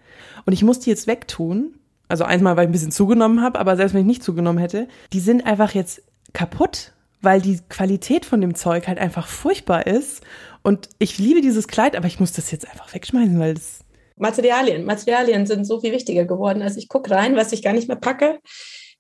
Und 0.46 0.52
ich 0.52 0.64
muss 0.64 0.80
die 0.80 0.90
jetzt 0.90 1.06
wegtun, 1.06 1.76
also 2.08 2.24
einmal, 2.24 2.56
weil 2.56 2.64
ich 2.64 2.70
ein 2.70 2.72
bisschen 2.72 2.90
zugenommen 2.90 3.40
habe, 3.40 3.60
aber 3.60 3.76
selbst 3.76 3.94
wenn 3.94 4.00
ich 4.00 4.06
nicht 4.06 4.24
zugenommen 4.24 4.58
hätte, 4.58 4.88
die 5.12 5.20
sind 5.20 5.46
einfach 5.46 5.74
jetzt 5.74 6.02
kaputt, 6.32 6.90
weil 7.20 7.40
die 7.40 7.60
Qualität 7.68 8.24
von 8.24 8.40
dem 8.40 8.56
Zeug 8.56 8.88
halt 8.88 8.98
einfach 8.98 9.28
furchtbar 9.28 9.86
ist. 9.86 10.22
Und 10.62 10.88
ich 10.98 11.18
liebe 11.18 11.40
dieses 11.40 11.68
Kleid, 11.68 11.94
aber 11.94 12.08
ich 12.08 12.18
muss 12.18 12.32
das 12.32 12.50
jetzt 12.50 12.68
einfach 12.68 12.92
wegschmeißen, 12.92 13.38
weil 13.38 13.54
das. 13.54 13.84
Materialien. 14.16 14.84
Materialien 14.84 15.46
sind 15.46 15.66
so 15.66 15.80
viel 15.80 15.92
wichtiger 15.92 16.24
geworden. 16.24 16.62
Also 16.62 16.80
ich 16.80 16.88
gucke 16.88 17.12
rein, 17.12 17.36
was 17.36 17.52
ich 17.52 17.62
gar 17.62 17.72
nicht 17.72 17.86
mehr 17.86 17.96
packe. 17.96 18.40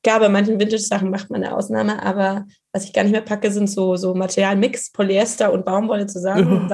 Klar, 0.02 0.20
bei 0.20 0.28
manchen 0.28 0.58
Vintage-Sachen 0.58 1.10
macht 1.10 1.30
man 1.30 1.44
eine 1.44 1.56
Ausnahme, 1.56 2.02
aber 2.02 2.46
was 2.72 2.84
ich 2.84 2.92
gar 2.92 3.04
nicht 3.04 3.12
mehr 3.12 3.20
packe, 3.20 3.50
sind 3.52 3.70
so, 3.70 3.96
so 3.96 4.14
Materialmix, 4.14 4.90
Polyester 4.90 5.52
und 5.52 5.64
Baumwolle 5.64 6.06
zusammen. 6.06 6.68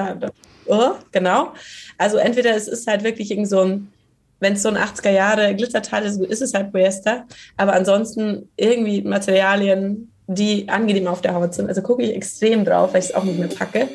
Oh. 0.65 0.73
oh, 0.73 0.91
genau. 1.11 1.53
Also 1.97 2.17
entweder 2.17 2.55
es 2.55 2.67
ist 2.67 2.87
halt 2.87 3.03
wirklich 3.03 3.31
irgend 3.31 3.49
so 3.49 3.61
ein 3.61 3.91
wenn 4.39 4.53
es 4.53 4.63
so 4.63 4.69
ein 4.69 4.77
80er 4.77 5.11
Jahre 5.11 5.55
Glitterteil 5.55 6.05
ist, 6.05 6.19
ist 6.21 6.41
es 6.41 6.53
halt 6.53 6.71
Polyester. 6.71 7.25
Aber 7.57 7.73
ansonsten 7.73 8.49
irgendwie 8.55 9.01
Materialien, 9.01 10.11
die 10.27 10.67
angenehm 10.69 11.07
auf 11.07 11.21
der 11.21 11.33
Haut 11.33 11.53
sind. 11.53 11.67
Also 11.67 11.81
gucke 11.81 12.03
ich 12.03 12.15
extrem 12.15 12.63
drauf, 12.63 12.93
weil 12.93 13.01
ich 13.01 13.09
es 13.09 13.15
auch 13.15 13.23
nicht 13.23 13.39
mehr 13.39 13.49
packe. 13.49 13.89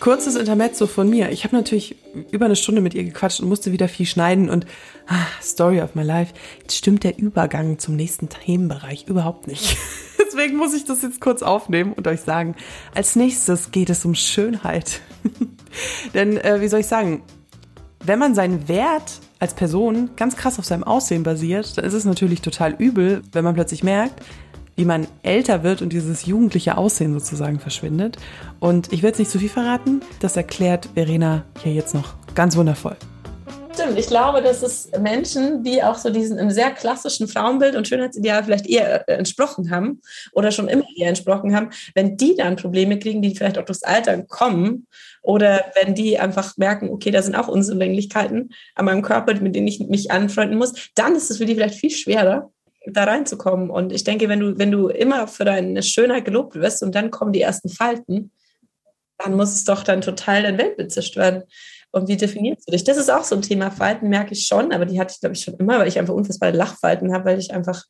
Kurzes 0.00 0.34
Intermezzo 0.34 0.86
von 0.86 1.10
mir. 1.10 1.30
Ich 1.30 1.44
habe 1.44 1.54
natürlich 1.54 1.94
über 2.30 2.46
eine 2.46 2.56
Stunde 2.56 2.80
mit 2.80 2.94
ihr 2.94 3.04
gequatscht 3.04 3.40
und 3.40 3.50
musste 3.50 3.70
wieder 3.70 3.86
viel 3.86 4.06
schneiden 4.06 4.48
und 4.48 4.64
ah, 5.06 5.26
Story 5.42 5.82
of 5.82 5.94
my 5.94 6.02
life. 6.02 6.32
Jetzt 6.62 6.78
stimmt 6.78 7.04
der 7.04 7.18
Übergang 7.18 7.78
zum 7.78 7.96
nächsten 7.96 8.30
Themenbereich 8.30 9.06
überhaupt 9.08 9.46
nicht. 9.46 9.76
Deswegen 10.18 10.56
muss 10.56 10.72
ich 10.72 10.86
das 10.86 11.02
jetzt 11.02 11.20
kurz 11.20 11.42
aufnehmen 11.42 11.92
und 11.92 12.08
euch 12.08 12.22
sagen, 12.22 12.56
als 12.94 13.14
nächstes 13.14 13.72
geht 13.72 13.90
es 13.90 14.06
um 14.06 14.14
Schönheit. 14.14 15.02
Denn, 16.14 16.38
äh, 16.38 16.62
wie 16.62 16.68
soll 16.68 16.80
ich 16.80 16.86
sagen, 16.86 17.22
wenn 18.02 18.18
man 18.18 18.34
seinen 18.34 18.68
Wert 18.68 19.20
als 19.38 19.52
Person 19.52 20.10
ganz 20.16 20.34
krass 20.34 20.58
auf 20.58 20.64
seinem 20.64 20.84
Aussehen 20.84 21.24
basiert, 21.24 21.76
dann 21.76 21.84
ist 21.84 21.92
es 21.92 22.06
natürlich 22.06 22.40
total 22.40 22.72
übel, 22.72 23.20
wenn 23.32 23.44
man 23.44 23.54
plötzlich 23.54 23.84
merkt, 23.84 24.24
wie 24.76 24.84
man 24.84 25.06
älter 25.22 25.62
wird 25.62 25.82
und 25.82 25.92
dieses 25.92 26.26
jugendliche 26.26 26.76
Aussehen 26.76 27.12
sozusagen 27.12 27.60
verschwindet. 27.60 28.16
Und 28.58 28.92
ich 28.92 29.02
will 29.02 29.08
jetzt 29.08 29.18
nicht 29.18 29.30
zu 29.30 29.38
viel 29.38 29.48
verraten, 29.48 30.00
das 30.20 30.36
erklärt 30.36 30.88
Verena 30.94 31.44
hier 31.62 31.72
jetzt 31.72 31.94
noch 31.94 32.14
ganz 32.34 32.56
wundervoll. 32.56 32.96
Stimmt, 33.72 33.98
ich 33.98 34.08
glaube, 34.08 34.42
dass 34.42 34.62
es 34.62 34.90
Menschen, 35.00 35.62
die 35.62 35.82
auch 35.82 35.96
so 35.96 36.10
diesen 36.10 36.38
im 36.38 36.50
sehr 36.50 36.70
klassischen 36.70 37.28
Frauenbild 37.28 37.76
und 37.76 37.88
Schönheitsideal 37.88 38.44
vielleicht 38.44 38.66
eher 38.66 39.08
äh, 39.08 39.14
entsprochen 39.14 39.70
haben 39.70 40.00
oder 40.32 40.50
schon 40.50 40.68
immer 40.68 40.84
eher 40.96 41.08
entsprochen 41.08 41.54
haben, 41.54 41.70
wenn 41.94 42.16
die 42.16 42.34
dann 42.36 42.56
Probleme 42.56 42.98
kriegen, 42.98 43.22
die 43.22 43.34
vielleicht 43.34 43.58
auch 43.58 43.64
durchs 43.64 43.82
Alter 43.82 44.22
kommen 44.24 44.86
oder 45.22 45.64
wenn 45.80 45.94
die 45.94 46.18
einfach 46.18 46.56
merken, 46.56 46.90
okay, 46.90 47.10
da 47.10 47.22
sind 47.22 47.36
auch 47.36 47.48
Unzulänglichkeiten 47.48 48.50
an 48.74 48.84
meinem 48.84 49.02
Körper, 49.02 49.34
mit 49.40 49.54
denen 49.54 49.68
ich 49.68 49.80
mich 49.80 50.10
anfreunden 50.10 50.58
muss, 50.58 50.90
dann 50.94 51.14
ist 51.14 51.30
es 51.30 51.38
für 51.38 51.46
die 51.46 51.54
vielleicht 51.54 51.76
viel 51.76 51.90
schwerer, 51.90 52.50
da 52.86 53.04
reinzukommen. 53.04 53.70
Und 53.70 53.92
ich 53.92 54.04
denke, 54.04 54.28
wenn 54.28 54.40
du, 54.40 54.58
wenn 54.58 54.70
du 54.70 54.88
immer 54.88 55.28
für 55.28 55.44
deine 55.44 55.82
Schönheit 55.82 56.24
gelobt 56.24 56.54
wirst 56.54 56.82
und 56.82 56.94
dann 56.94 57.10
kommen 57.10 57.32
die 57.32 57.42
ersten 57.42 57.68
Falten, 57.68 58.32
dann 59.18 59.36
muss 59.36 59.54
es 59.54 59.64
doch 59.64 59.82
dann 59.82 60.00
total 60.00 60.42
dein 60.42 60.58
Weltbild 60.58 60.92
zerstört 60.92 61.46
und 61.92 62.08
wie 62.08 62.16
definierst 62.16 62.68
du 62.68 62.72
dich? 62.72 62.84
Das 62.84 62.96
ist 62.96 63.10
auch 63.10 63.24
so 63.24 63.34
ein 63.34 63.42
Thema. 63.42 63.70
Falten 63.70 64.08
merke 64.08 64.32
ich 64.32 64.46
schon, 64.46 64.72
aber 64.72 64.86
die 64.86 65.00
hatte 65.00 65.12
ich, 65.14 65.20
glaube 65.20 65.34
ich, 65.34 65.42
schon 65.42 65.54
immer, 65.54 65.78
weil 65.78 65.88
ich 65.88 65.98
einfach 65.98 66.14
unfassbare 66.14 66.56
Lachfalten 66.56 67.12
habe, 67.12 67.24
weil 67.24 67.38
ich 67.38 67.52
einfach 67.52 67.84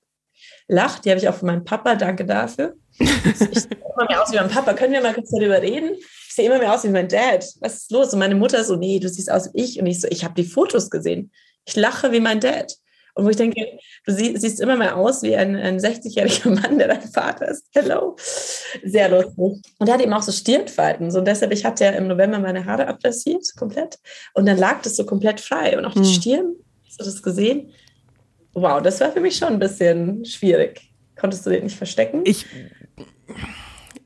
lache. 0.69 1.03
Die 1.03 1.11
habe 1.11 1.21
ich 1.21 1.29
auch 1.29 1.35
von 1.35 1.47
meinem 1.47 1.65
Papa. 1.65 1.97
Danke 1.97 2.25
dafür. 2.25 2.75
Ich 2.99 3.09
sehe 3.09 3.69
immer 3.73 4.07
mehr 4.09 4.23
aus 4.23 4.33
wie 4.33 4.37
mein 4.37 4.49
Papa. 4.49 4.73
Können 4.73 4.95
wir 4.95 5.03
mal 5.03 5.15
kurz 5.15 5.31
darüber 5.31 5.61
reden? 5.61 5.97
Ich 5.97 6.35
sehe 6.35 6.47
immer 6.47 6.59
mehr 6.59 6.75
aus 6.75 6.85
wie 6.85 6.89
mein 6.89 7.09
Dad. 7.09 7.45
Was 7.61 7.75
ist 7.75 7.91
los? 7.91 8.13
Und 8.15 8.21
meine 8.21 8.35
Mutter 8.35 8.65
so, 8.65 8.77
nee, 8.77 8.99
du 8.99 9.09
siehst 9.09 9.31
aus 9.31 9.53
wie 9.53 9.63
ich. 9.63 9.81
Und 9.81 9.87
ich 9.87 10.01
so, 10.01 10.09
ich 10.09 10.25
habe 10.25 10.35
die 10.35 10.45
Fotos 10.45 10.89
gesehen. 10.89 11.31
Ich 11.67 11.77
lache 11.77 12.11
wie 12.11 12.21
mein 12.21 12.41
Dad. 12.41 12.75
Und 13.15 13.25
wo 13.25 13.29
ich 13.29 13.37
denke, 13.37 13.79
du 14.07 14.13
sie, 14.13 14.37
siehst 14.37 14.61
immer 14.61 14.77
mehr 14.77 14.97
aus 14.97 15.23
wie 15.23 15.37
ein, 15.37 15.57
ein 15.57 15.79
60-jähriger 15.79 16.51
Mann, 16.61 16.79
der 16.79 16.89
dein 16.89 17.03
Vater 17.03 17.49
ist. 17.49 17.67
Hello. 17.73 18.17
Sehr 18.85 19.09
lustig. 19.09 19.37
Und 19.37 19.89
er 19.89 19.95
hat 19.95 20.01
eben 20.01 20.13
auch 20.13 20.23
so 20.23 20.33
Stirnfalten. 20.33 21.11
So, 21.11 21.19
und 21.19 21.27
deshalb, 21.27 21.53
ich 21.53 21.65
hatte 21.65 21.85
ja 21.85 21.91
im 21.91 22.07
November 22.07 22.39
meine 22.39 22.65
Haare 22.65 22.87
abrasiert, 22.87 23.45
komplett. 23.57 23.99
Und 24.35 24.47
dann 24.47 24.59
lag 24.59 24.83
das 24.83 24.97
so 24.97 25.05
komplett 25.05 25.41
frei. 25.41 25.77
Und 25.77 25.85
auch 25.85 25.95
die 25.95 26.01
hm. 26.01 26.05
Stirn, 26.05 26.55
hast 26.87 27.01
du 27.01 27.05
das 27.05 27.23
gesehen? 27.23 27.71
Wow, 28.53 28.83
das 28.83 29.01
war 29.01 29.13
für 29.13 29.21
mich 29.21 29.37
schon 29.37 29.49
ein 29.49 29.59
bisschen 29.59 30.25
schwierig. 30.25 30.91
Konntest 31.17 31.47
du 31.47 31.51
den 31.51 31.65
nicht 31.65 31.77
verstecken? 31.77 32.23
Ich, 32.25 32.47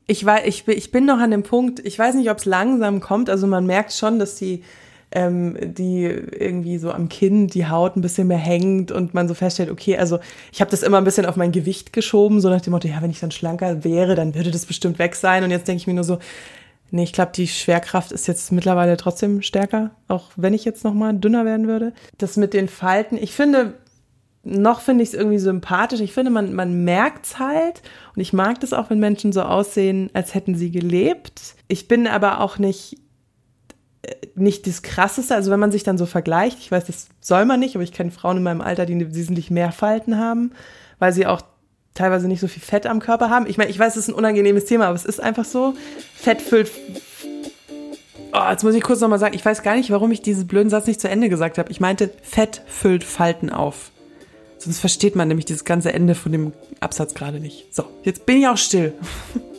ich, 0.07 0.25
war, 0.25 0.45
ich, 0.45 0.67
ich 0.67 0.91
bin 0.91 1.05
noch 1.05 1.19
an 1.19 1.31
dem 1.31 1.43
Punkt, 1.43 1.79
ich 1.79 1.97
weiß 1.97 2.15
nicht, 2.15 2.29
ob 2.29 2.37
es 2.37 2.45
langsam 2.45 2.99
kommt. 2.99 3.29
Also 3.29 3.47
man 3.47 3.65
merkt 3.65 3.93
schon, 3.93 4.19
dass 4.19 4.35
die 4.35 4.63
ähm, 5.15 5.57
die 5.61 6.03
irgendwie 6.03 6.77
so 6.77 6.91
am 6.91 7.09
Kinn 7.09 7.47
die 7.47 7.67
Haut 7.67 7.95
ein 7.95 8.01
bisschen 8.01 8.27
mehr 8.27 8.37
hängt 8.37 8.91
und 8.91 9.13
man 9.13 9.27
so 9.27 9.33
feststellt, 9.33 9.71
okay, 9.71 9.97
also 9.97 10.19
ich 10.51 10.59
habe 10.59 10.69
das 10.69 10.83
immer 10.83 10.97
ein 10.97 11.05
bisschen 11.05 11.25
auf 11.25 11.37
mein 11.37 11.53
Gewicht 11.53 11.93
geschoben, 11.93 12.41
so 12.41 12.49
nach 12.49 12.61
dem 12.61 12.71
Motto, 12.71 12.87
ja, 12.87 13.01
wenn 13.01 13.11
ich 13.11 13.21
dann 13.21 13.31
schlanker 13.31 13.83
wäre, 13.83 14.15
dann 14.15 14.35
würde 14.35 14.51
das 14.51 14.65
bestimmt 14.65 14.99
weg 14.99 15.15
sein. 15.15 15.43
Und 15.43 15.51
jetzt 15.51 15.67
denke 15.67 15.79
ich 15.79 15.87
mir 15.87 15.93
nur 15.93 16.03
so, 16.03 16.19
nee, 16.91 17.03
ich 17.03 17.13
glaube, 17.13 17.31
die 17.33 17.47
Schwerkraft 17.47 18.11
ist 18.11 18.27
jetzt 18.27 18.51
mittlerweile 18.51 18.97
trotzdem 18.97 19.41
stärker, 19.41 19.91
auch 20.09 20.31
wenn 20.35 20.53
ich 20.53 20.65
jetzt 20.65 20.83
noch 20.83 20.93
mal 20.93 21.13
dünner 21.13 21.45
werden 21.45 21.67
würde. 21.67 21.93
Das 22.17 22.35
mit 22.35 22.53
den 22.53 22.67
Falten, 22.67 23.17
ich 23.17 23.31
finde, 23.31 23.73
noch 24.43 24.81
finde 24.81 25.03
ich 25.03 25.09
es 25.09 25.15
irgendwie 25.15 25.39
sympathisch. 25.39 26.01
Ich 26.01 26.13
finde, 26.13 26.29
man, 26.29 26.53
man 26.53 26.83
merkt 26.83 27.25
es 27.25 27.39
halt. 27.39 27.81
Und 28.15 28.21
ich 28.21 28.31
mag 28.31 28.59
das 28.59 28.73
auch, 28.73 28.89
wenn 28.89 28.99
Menschen 28.99 29.31
so 29.31 29.41
aussehen, 29.41 30.09
als 30.13 30.35
hätten 30.35 30.55
sie 30.55 30.69
gelebt. 30.69 31.55
Ich 31.67 31.87
bin 31.87 32.05
aber 32.05 32.41
auch 32.41 32.59
nicht 32.59 32.97
nicht 34.35 34.67
das 34.67 34.81
Krasseste, 34.81 35.35
also 35.35 35.51
wenn 35.51 35.59
man 35.59 35.71
sich 35.71 35.83
dann 35.83 35.97
so 35.97 36.05
vergleicht, 36.05 36.59
ich 36.59 36.71
weiß, 36.71 36.85
das 36.85 37.07
soll 37.21 37.45
man 37.45 37.59
nicht, 37.59 37.75
aber 37.75 37.83
ich 37.83 37.93
kenne 37.93 38.11
Frauen 38.11 38.37
in 38.37 38.43
meinem 38.43 38.61
Alter, 38.61 38.85
die 38.85 39.15
wesentlich 39.15 39.51
mehr 39.51 39.71
Falten 39.71 40.17
haben, 40.17 40.51
weil 40.99 41.13
sie 41.13 41.25
auch 41.25 41.41
teilweise 41.93 42.27
nicht 42.27 42.41
so 42.41 42.47
viel 42.47 42.61
Fett 42.61 42.85
am 42.85 42.99
Körper 42.99 43.29
haben. 43.29 43.47
Ich 43.47 43.57
meine, 43.57 43.69
ich 43.69 43.79
weiß, 43.79 43.95
es 43.95 44.03
ist 44.03 44.09
ein 44.09 44.15
unangenehmes 44.15 44.65
Thema, 44.65 44.87
aber 44.87 44.95
es 44.95 45.05
ist 45.05 45.21
einfach 45.21 45.45
so. 45.45 45.73
Fett 46.15 46.41
füllt. 46.41 46.69
Oh, 48.33 48.49
jetzt 48.51 48.63
muss 48.63 48.75
ich 48.75 48.83
kurz 48.83 48.99
nochmal 48.99 49.19
sagen, 49.19 49.33
ich 49.33 49.45
weiß 49.45 49.63
gar 49.63 49.75
nicht, 49.75 49.89
warum 49.91 50.11
ich 50.11 50.21
diesen 50.21 50.45
blöden 50.45 50.69
Satz 50.69 50.87
nicht 50.87 50.99
zu 50.99 51.09
Ende 51.09 51.29
gesagt 51.29 51.57
habe. 51.57 51.71
Ich 51.71 51.79
meinte, 51.79 52.11
Fett 52.21 52.61
füllt 52.67 53.05
Falten 53.05 53.49
auf. 53.49 53.91
Sonst 54.57 54.79
versteht 54.79 55.15
man 55.15 55.29
nämlich 55.29 55.45
dieses 55.45 55.63
ganze 55.63 55.93
Ende 55.93 56.15
von 56.15 56.31
dem 56.31 56.53
Absatz 56.81 57.13
gerade 57.13 57.39
nicht. 57.39 57.73
So, 57.73 57.85
jetzt 58.03 58.25
bin 58.25 58.39
ich 58.39 58.47
auch 58.47 58.57
still. 58.57 58.93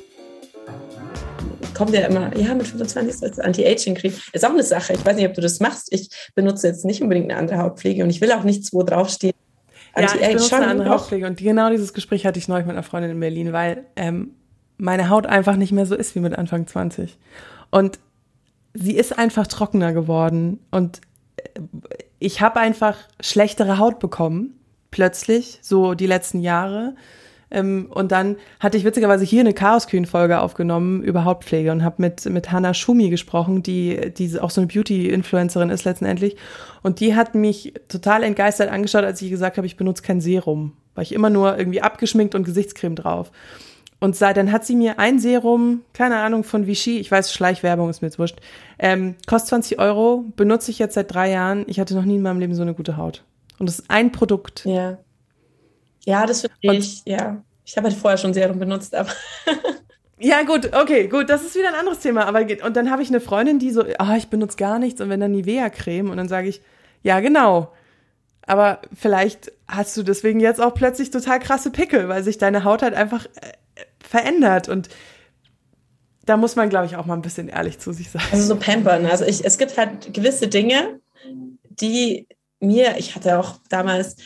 kommt 1.77 1.93
ja 1.93 2.07
immer, 2.07 2.37
ja, 2.37 2.55
mit 2.55 2.67
25 2.67 3.23
als 3.23 3.39
Anti-Aging-Cream. 3.39 4.13
Ist 4.33 4.45
auch 4.45 4.51
eine 4.51 4.63
Sache. 4.63 4.95
Ich 4.95 5.05
weiß 5.05 5.17
nicht, 5.17 5.29
ob 5.29 5.35
du 5.35 5.41
das 5.41 5.61
machst. 5.61 5.93
Ich 5.93 6.09
benutze 6.35 6.67
jetzt 6.67 6.85
nicht 6.85 7.03
unbedingt 7.03 7.31
eine 7.31 7.39
andere 7.39 7.59
Hautpflege 7.59 8.03
und 8.03 8.11
ich 8.11 8.21
will 8.21 8.33
auch 8.33 8.45
nichts, 8.45 8.73
wo 8.73 8.83
draufsteht. 8.83 9.35
Ja, 9.97 10.05
ich 10.05 10.21
benutze 10.21 10.57
eine 10.57 10.67
andere 10.67 10.91
Hautpflege 10.91 11.27
und 11.27 11.39
genau 11.39 11.71
dieses 11.71 11.95
Gespräch 11.95 12.27
hatte 12.27 12.39
ich 12.39 12.49
neulich 12.49 12.67
mit 12.67 12.75
einer 12.75 12.83
Freundin 12.83 13.13
in 13.13 13.21
Berlin, 13.21 13.53
weil 13.53 13.87
ähm, 13.97 14.33
meine 14.79 15.09
Haut 15.09 15.27
einfach 15.27 15.57
nicht 15.57 15.73
mehr 15.73 15.87
so 15.87 15.95
ist 15.95 16.15
wie 16.15 16.21
mit 16.21 16.37
Anfang 16.37 16.67
20. 16.67 17.17
Und 17.71 17.99
sie 18.75 18.97
ist 18.97 19.19
einfach 19.19 19.47
trockener 19.47 19.93
geworden 19.93 20.61
und 20.71 21.01
äh, 21.37 21.61
ich 22.19 22.41
habe 22.41 22.61
einfach 22.61 22.97
schlechtere 23.21 23.79
Haut 23.79 23.99
bekommen, 23.99 24.59
plötzlich, 24.91 25.59
so 25.63 25.95
die 25.95 26.07
letzten 26.07 26.41
Jahre. 26.41 26.95
Ähm, 27.51 27.89
und 27.91 28.13
dann 28.13 28.37
hatte 28.59 28.77
ich 28.77 28.85
witzigerweise 28.85 29.25
hier 29.25 29.41
eine 29.41 29.55
Chaos 29.55 29.87
Queen 29.87 30.07
Folge 30.07 30.41
aufgenommen 30.41 31.03
über 31.03 31.25
Hautpflege 31.25 31.71
und 31.71 31.85
habe 31.85 31.97
mit 31.99 32.25
mit 32.27 32.51
Hannah 32.51 32.75
Schumi 32.75 33.09
gesprochen, 33.09 33.63
die 33.63 34.13
die 34.17 34.41
auch 34.41 34.51
so 34.51 34.61
eine 34.61 34.69
Beauty 34.69 35.09
Influencerin 35.09 35.71
ist 35.71 35.85
letztendlich 35.85 36.37
und 36.83 37.01
die 37.01 37.15
hat 37.15 37.35
mich 37.35 37.75
total 37.89 38.25
entgeistert 38.25 38.71
angeschaut, 38.71 39.05
als 39.05 39.23
ich 39.23 39.31
gesagt 39.31 39.57
habe, 39.57 39.67
ich 39.67 39.77
benutze 39.77 40.03
kein 40.03 40.21
Serum, 40.21 40.73
weil 40.95 41.05
ich 41.05 41.13
immer 41.13 41.31
nur 41.31 41.57
irgendwie 41.57 41.83
abgeschminkt 41.83 42.35
und 42.35 42.45
Gesichtscreme 42.45 42.97
drauf. 42.97 43.31
Und 43.99 44.15
seit, 44.15 44.37
dann 44.37 44.53
hat 44.53 44.65
sie 44.65 44.77
mir 44.77 44.99
ein 44.99 45.19
Serum, 45.19 45.83
keine 45.95 46.19
Ahnung 46.19 46.45
von 46.45 46.67
Vichy, 46.67 46.99
ich 46.99 47.11
weiß, 47.11 47.33
Schleichwerbung 47.33 47.89
ist 47.89 48.03
mir 48.03 48.09
jetzt 48.09 48.19
wurscht, 48.19 48.39
ähm, 48.79 49.15
kostet 49.27 49.49
20 49.49 49.79
Euro, 49.79 50.25
benutze 50.37 50.71
ich 50.71 50.79
jetzt 50.79 50.95
seit 50.95 51.15
drei 51.15 51.31
Jahren. 51.31 51.65
Ich 51.67 51.81
hatte 51.81 51.95
noch 51.95 52.05
nie 52.05 52.17
in 52.17 52.23
meinem 52.23 52.39
Leben 52.39 52.55
so 52.55 52.63
eine 52.63 52.75
gute 52.75 52.99
Haut. 52.99 53.25
Und 53.59 53.69
das 53.69 53.79
ist 53.79 53.91
ein 53.91 54.13
Produkt. 54.13 54.67
Ja. 54.67 54.99
Ja, 56.07 56.25
das 56.25 56.41
verstehe 56.41 56.75
ich, 56.75 57.03
ja. 57.05 57.43
Ich 57.65 57.77
habe 57.77 57.89
halt 57.89 57.99
vorher 57.99 58.17
schon 58.17 58.33
Serum 58.33 58.59
benutzt, 58.59 58.95
aber. 58.95 59.11
Ja, 60.19 60.45
gut, 60.45 60.75
okay, 60.75 61.09
gut, 61.09 61.29
das 61.29 61.43
ist 61.43 61.57
wieder 61.57 61.69
ein 61.69 61.75
anderes 61.75 61.99
Thema. 61.99 62.25
Aber 62.25 62.41
und 62.41 62.75
dann 62.75 62.91
habe 62.91 63.03
ich 63.03 63.09
eine 63.09 63.21
Freundin, 63.21 63.59
die 63.59 63.71
so, 63.71 63.85
ah, 63.99 64.13
oh, 64.13 64.17
ich 64.17 64.29
benutze 64.29 64.57
gar 64.57 64.79
nichts 64.79 65.03
und 65.03 65.11
wenn 65.11 65.21
dann 65.21 65.33
Nivea-Creme 65.33 66.09
und 66.09 66.17
dann 66.17 66.27
sage 66.27 66.49
ich, 66.49 66.63
ja, 67.03 67.21
genau. 67.21 67.71
Aber 68.47 68.81
vielleicht 68.95 69.53
hast 69.69 69.95
du 69.95 70.03
deswegen 70.03 70.41
jetzt 70.41 70.59
auch 70.59 70.73
plötzlich 70.73 71.11
total 71.11 71.39
krasse 71.39 71.71
Pickel, 71.71 72.09
weil 72.09 72.25
sich 72.25 72.39
deine 72.39 72.65
Haut 72.65 72.81
halt 72.81 72.95
einfach 72.95 73.27
äh, 73.27 73.53
verändert 74.01 74.71
und 74.71 74.89
da 76.25 76.39
muss 76.39 76.57
man, 76.57 76.71
glaube 76.71 76.87
ich, 76.87 76.97
auch 76.97 77.05
mal 77.05 77.15
ein 77.15 77.23
bisschen 77.23 77.49
ehrlich 77.49 77.79
zu 77.79 77.93
sich 77.93 78.11
sein. 78.11 78.23
Also 78.33 78.55
so 78.55 78.57
pampern. 78.57 79.05
Also 79.07 79.25
ich, 79.27 79.45
es 79.45 79.59
gibt 79.59 79.77
halt 79.77 80.13
gewisse 80.15 80.49
Dinge, 80.49 80.99
die 81.69 82.27
mir, 82.59 82.97
ich 82.99 83.15
hatte 83.15 83.39
auch 83.39 83.59
damals 83.69 84.17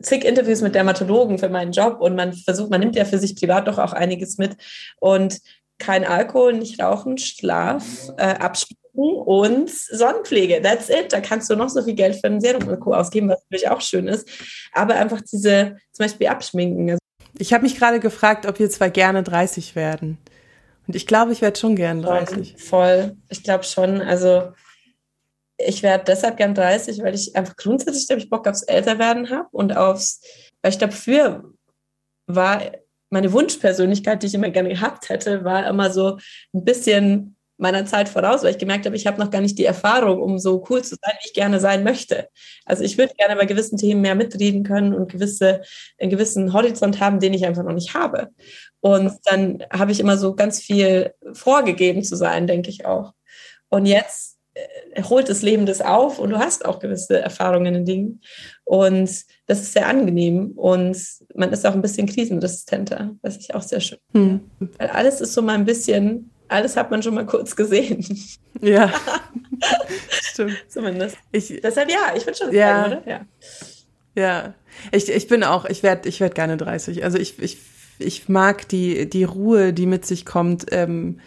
zig 0.00 0.24
Interviews 0.24 0.62
mit 0.62 0.74
Dermatologen 0.74 1.38
für 1.38 1.48
meinen 1.48 1.72
Job 1.72 2.00
und 2.00 2.14
man 2.14 2.32
versucht, 2.32 2.70
man 2.70 2.80
nimmt 2.80 2.96
ja 2.96 3.04
für 3.04 3.18
sich 3.18 3.36
privat 3.36 3.68
doch 3.68 3.78
auch 3.78 3.92
einiges 3.92 4.38
mit 4.38 4.56
und 5.00 5.38
kein 5.78 6.04
Alkohol, 6.04 6.54
nicht 6.54 6.80
rauchen, 6.80 7.18
Schlaf, 7.18 7.84
äh, 8.16 8.22
abschminken 8.22 8.78
und 8.94 9.70
Sonnenpflege. 9.70 10.62
That's 10.62 10.88
it. 10.88 11.12
Da 11.12 11.20
kannst 11.20 11.50
du 11.50 11.56
noch 11.56 11.68
so 11.68 11.82
viel 11.82 11.94
Geld 11.94 12.16
für 12.16 12.28
ein 12.28 12.40
Serum 12.40 12.68
und 12.68 12.80
Co. 12.80 12.94
ausgeben, 12.94 13.28
was 13.28 13.42
natürlich 13.42 13.68
auch 13.68 13.80
schön 13.80 14.06
ist. 14.06 14.28
Aber 14.72 14.94
einfach 14.94 15.20
diese, 15.20 15.76
zum 15.92 16.04
Beispiel 16.04 16.28
abschminken. 16.28 16.90
Also 16.90 16.98
ich 17.38 17.52
habe 17.52 17.64
mich 17.64 17.76
gerade 17.76 18.00
gefragt, 18.00 18.46
ob 18.46 18.58
wir 18.58 18.70
zwar 18.70 18.90
gerne 18.90 19.22
30 19.22 19.74
werden. 19.74 20.18
Und 20.86 20.94
ich 20.94 21.06
glaube, 21.06 21.32
ich 21.32 21.42
werde 21.42 21.58
schon 21.58 21.74
gern 21.76 22.02
30. 22.02 22.56
Voll. 22.58 23.16
Ich 23.28 23.42
glaube 23.42 23.64
schon. 23.64 24.00
Also 24.00 24.52
ich 25.66 25.82
werde 25.82 26.04
deshalb 26.04 26.36
gern 26.36 26.54
30, 26.54 27.02
weil 27.02 27.14
ich 27.14 27.34
einfach 27.36 27.56
grundsätzlich, 27.56 28.06
glaube 28.06 28.22
ich, 28.22 28.30
Bock 28.30 28.46
aufs 28.46 28.62
Älterwerden 28.62 29.30
habe 29.30 29.48
und 29.52 29.76
aufs, 29.76 30.20
weil 30.62 30.72
ich 30.72 30.78
glaube, 30.78 30.94
früher 30.94 31.44
war 32.26 32.62
meine 33.10 33.32
Wunschpersönlichkeit, 33.32 34.22
die 34.22 34.26
ich 34.26 34.34
immer 34.34 34.50
gerne 34.50 34.70
gehabt 34.70 35.08
hätte, 35.08 35.44
war 35.44 35.66
immer 35.66 35.90
so 35.90 36.18
ein 36.54 36.64
bisschen 36.64 37.36
meiner 37.58 37.84
Zeit 37.86 38.08
voraus, 38.08 38.42
weil 38.42 38.50
ich 38.50 38.58
gemerkt 38.58 38.86
habe, 38.86 38.96
ich 38.96 39.06
habe 39.06 39.20
noch 39.20 39.30
gar 39.30 39.40
nicht 39.40 39.58
die 39.58 39.64
Erfahrung, 39.64 40.20
um 40.20 40.38
so 40.38 40.64
cool 40.68 40.82
zu 40.82 40.96
sein, 41.00 41.14
wie 41.20 41.28
ich 41.28 41.34
gerne 41.34 41.60
sein 41.60 41.84
möchte. 41.84 42.28
Also 42.64 42.82
ich 42.82 42.98
würde 42.98 43.14
gerne 43.14 43.36
bei 43.36 43.46
gewissen 43.46 43.78
Themen 43.78 44.00
mehr 44.00 44.14
mitreden 44.14 44.64
können 44.64 44.94
und 44.94 45.12
gewisse, 45.12 45.62
einen 45.98 46.10
gewissen 46.10 46.52
Horizont 46.52 46.98
haben, 47.00 47.20
den 47.20 47.34
ich 47.34 47.46
einfach 47.46 47.62
noch 47.62 47.74
nicht 47.74 47.94
habe. 47.94 48.30
Und 48.80 49.12
dann 49.26 49.62
habe 49.72 49.92
ich 49.92 50.00
immer 50.00 50.16
so 50.16 50.34
ganz 50.34 50.60
viel 50.60 51.14
vorgegeben 51.34 52.02
zu 52.02 52.16
sein, 52.16 52.46
denke 52.46 52.68
ich 52.68 52.84
auch. 52.84 53.12
Und 53.68 53.86
jetzt 53.86 54.31
holt 55.08 55.28
das 55.28 55.42
Leben 55.42 55.66
das 55.66 55.80
auf 55.80 56.18
und 56.18 56.30
du 56.30 56.38
hast 56.38 56.64
auch 56.64 56.78
gewisse 56.78 57.18
Erfahrungen 57.20 57.74
in 57.74 57.84
Dingen. 57.84 58.20
Und 58.64 59.10
das 59.46 59.60
ist 59.60 59.72
sehr 59.72 59.86
angenehm 59.86 60.52
und 60.52 60.96
man 61.34 61.52
ist 61.52 61.66
auch 61.66 61.74
ein 61.74 61.82
bisschen 61.82 62.06
krisenresistenter, 62.06 63.14
was 63.22 63.36
ich 63.36 63.54
auch 63.54 63.62
sehr 63.62 63.80
schön 63.80 63.98
hm. 64.12 64.40
Weil 64.78 64.88
alles 64.88 65.20
ist 65.20 65.34
so 65.34 65.42
mal 65.42 65.54
ein 65.54 65.64
bisschen, 65.64 66.30
alles 66.48 66.76
hat 66.76 66.90
man 66.90 67.02
schon 67.02 67.14
mal 67.14 67.26
kurz 67.26 67.56
gesehen. 67.56 68.04
Ja, 68.60 68.92
stimmt. 70.10 70.56
Zumindest. 70.68 71.16
Ich, 71.32 71.60
Deshalb 71.62 71.90
ja, 71.90 72.14
ich 72.14 72.26
würde 72.26 72.38
schon 72.38 72.52
ja, 72.52 72.84
sagen, 72.84 72.92
oder? 72.92 73.10
Ja. 73.10 73.26
Ja, 74.14 74.54
ich, 74.92 75.08
ich 75.08 75.26
bin 75.26 75.42
auch, 75.42 75.64
ich 75.64 75.82
werde 75.82 76.08
ich 76.08 76.20
werd 76.20 76.36
gerne 76.36 76.58
30. 76.58 77.02
Also 77.02 77.18
ich, 77.18 77.40
ich 77.40 77.56
ich 77.98 78.28
mag 78.28 78.68
die, 78.68 79.08
die 79.08 79.24
Ruhe, 79.24 79.72
die 79.72 79.86
mit 79.86 80.04
sich 80.04 80.24
kommt, 80.24 80.66
ähm, 80.70 81.20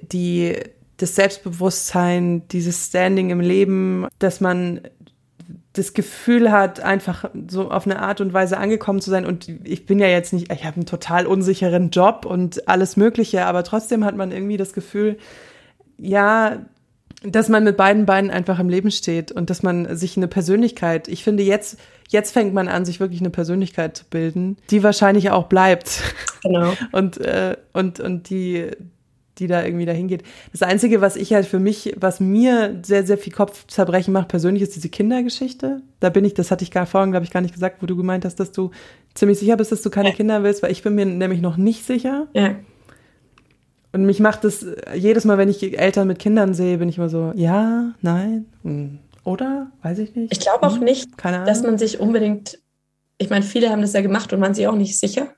die, 0.00 0.56
das 0.96 1.14
Selbstbewusstsein, 1.14 2.48
dieses 2.48 2.86
Standing 2.86 3.30
im 3.30 3.40
Leben, 3.40 4.06
dass 4.18 4.40
man 4.40 4.80
das 5.74 5.92
Gefühl 5.92 6.50
hat, 6.50 6.80
einfach 6.80 7.30
so 7.48 7.70
auf 7.70 7.86
eine 7.86 8.00
Art 8.00 8.20
und 8.20 8.32
Weise 8.32 8.56
angekommen 8.56 9.00
zu 9.00 9.10
sein. 9.10 9.26
Und 9.26 9.48
ich 9.64 9.86
bin 9.86 9.98
ja 9.98 10.08
jetzt 10.08 10.32
nicht, 10.32 10.50
ich 10.50 10.64
habe 10.64 10.76
einen 10.76 10.86
total 10.86 11.26
unsicheren 11.26 11.90
Job 11.90 12.24
und 12.24 12.66
alles 12.68 12.96
Mögliche, 12.96 13.44
aber 13.44 13.62
trotzdem 13.62 14.04
hat 14.04 14.16
man 14.16 14.32
irgendwie 14.32 14.56
das 14.56 14.72
Gefühl, 14.72 15.18
ja, 15.98 16.64
dass 17.22 17.48
man 17.48 17.64
mit 17.64 17.76
beiden 17.76 18.06
Beinen 18.06 18.30
einfach 18.30 18.58
im 18.58 18.68
Leben 18.68 18.90
steht 18.90 19.32
und 19.32 19.50
dass 19.50 19.62
man 19.62 19.96
sich 19.96 20.16
eine 20.16 20.28
Persönlichkeit, 20.28 21.08
ich 21.08 21.24
finde 21.24 21.42
jetzt, 21.42 21.78
jetzt 22.08 22.32
fängt 22.32 22.54
man 22.54 22.68
an, 22.68 22.84
sich 22.84 23.00
wirklich 23.00 23.20
eine 23.20 23.30
Persönlichkeit 23.30 23.96
zu 23.96 24.04
bilden, 24.08 24.56
die 24.70 24.82
wahrscheinlich 24.82 25.30
auch 25.30 25.46
bleibt. 25.46 26.02
Genau. 26.42 26.74
Und, 26.92 27.18
äh, 27.18 27.56
und, 27.72 27.98
und 27.98 28.30
die, 28.30 28.70
die 29.38 29.46
da 29.46 29.64
irgendwie 29.64 29.86
dahin 29.86 30.08
geht. 30.08 30.22
Das 30.52 30.62
Einzige, 30.62 31.00
was 31.00 31.16
ich 31.16 31.32
halt 31.32 31.46
für 31.46 31.58
mich, 31.58 31.94
was 31.98 32.20
mir 32.20 32.80
sehr, 32.82 33.06
sehr 33.06 33.18
viel 33.18 33.32
Kopfzerbrechen 33.32 34.12
macht, 34.12 34.28
persönlich, 34.28 34.62
ist 34.62 34.76
diese 34.76 34.88
Kindergeschichte. 34.88 35.82
Da 36.00 36.10
bin 36.10 36.24
ich, 36.24 36.34
das 36.34 36.50
hatte 36.50 36.64
ich 36.64 36.70
gar 36.70 36.86
vorhin, 36.86 37.10
glaube 37.10 37.24
ich, 37.24 37.30
gar 37.30 37.40
nicht 37.40 37.54
gesagt, 37.54 37.82
wo 37.82 37.86
du 37.86 37.96
gemeint 37.96 38.24
hast, 38.24 38.36
dass 38.36 38.52
du 38.52 38.70
ziemlich 39.14 39.38
sicher 39.38 39.56
bist, 39.56 39.72
dass 39.72 39.82
du 39.82 39.90
keine 39.90 40.10
ja. 40.10 40.14
Kinder 40.14 40.42
willst, 40.42 40.62
weil 40.62 40.72
ich 40.72 40.82
bin 40.82 40.94
mir 40.94 41.06
nämlich 41.06 41.40
noch 41.40 41.56
nicht 41.56 41.84
sicher. 41.84 42.28
Ja. 42.32 42.56
Und 43.92 44.04
mich 44.04 44.20
macht 44.20 44.44
es 44.44 44.66
jedes 44.94 45.24
Mal, 45.24 45.38
wenn 45.38 45.48
ich 45.48 45.78
Eltern 45.78 46.06
mit 46.06 46.18
Kindern 46.18 46.52
sehe, 46.54 46.78
bin 46.78 46.88
ich 46.88 46.98
immer 46.98 47.08
so, 47.08 47.32
ja, 47.34 47.94
nein, 48.02 48.46
hm, 48.62 48.98
oder? 49.24 49.72
Weiß 49.82 49.98
ich 49.98 50.14
nicht. 50.14 50.32
Ich 50.32 50.40
glaube 50.40 50.66
auch 50.66 50.76
hm, 50.76 50.84
nicht, 50.84 51.08
dass 51.22 51.62
man 51.62 51.78
sich 51.78 51.98
unbedingt, 51.98 52.58
ich 53.18 53.30
meine, 53.30 53.42
viele 53.42 53.70
haben 53.70 53.80
das 53.80 53.94
ja 53.94 54.02
gemacht 54.02 54.32
und 54.32 54.40
waren 54.40 54.54
sich 54.54 54.68
auch 54.68 54.74
nicht 54.74 54.98
sicher. 54.98 55.28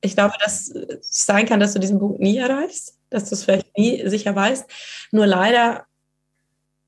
Ich 0.00 0.16
glaube, 0.16 0.34
dass 0.42 0.68
es 0.68 1.24
sein 1.24 1.46
kann, 1.46 1.60
dass 1.60 1.74
du 1.74 1.78
diesen 1.78 2.00
Punkt 2.00 2.18
nie 2.18 2.38
erreichst, 2.38 2.98
dass 3.12 3.28
du 3.28 3.34
es 3.34 3.44
vielleicht 3.44 3.76
nie 3.76 4.08
sicher 4.08 4.34
weißt. 4.34 4.64
Nur 5.12 5.26
leider 5.26 5.86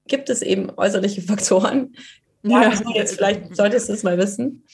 gibt 0.07 0.31
es 0.31 0.43
eben 0.43 0.71
äußerliche 0.77 1.23
Faktoren. 1.23 1.95
Ja, 2.43 2.63
ja. 2.63 2.81
jetzt 2.95 3.17
vielleicht 3.17 3.57
solltest 3.57 3.89
du 3.89 3.95
es 3.95 4.03
mal 4.03 4.19
wissen. 4.19 4.65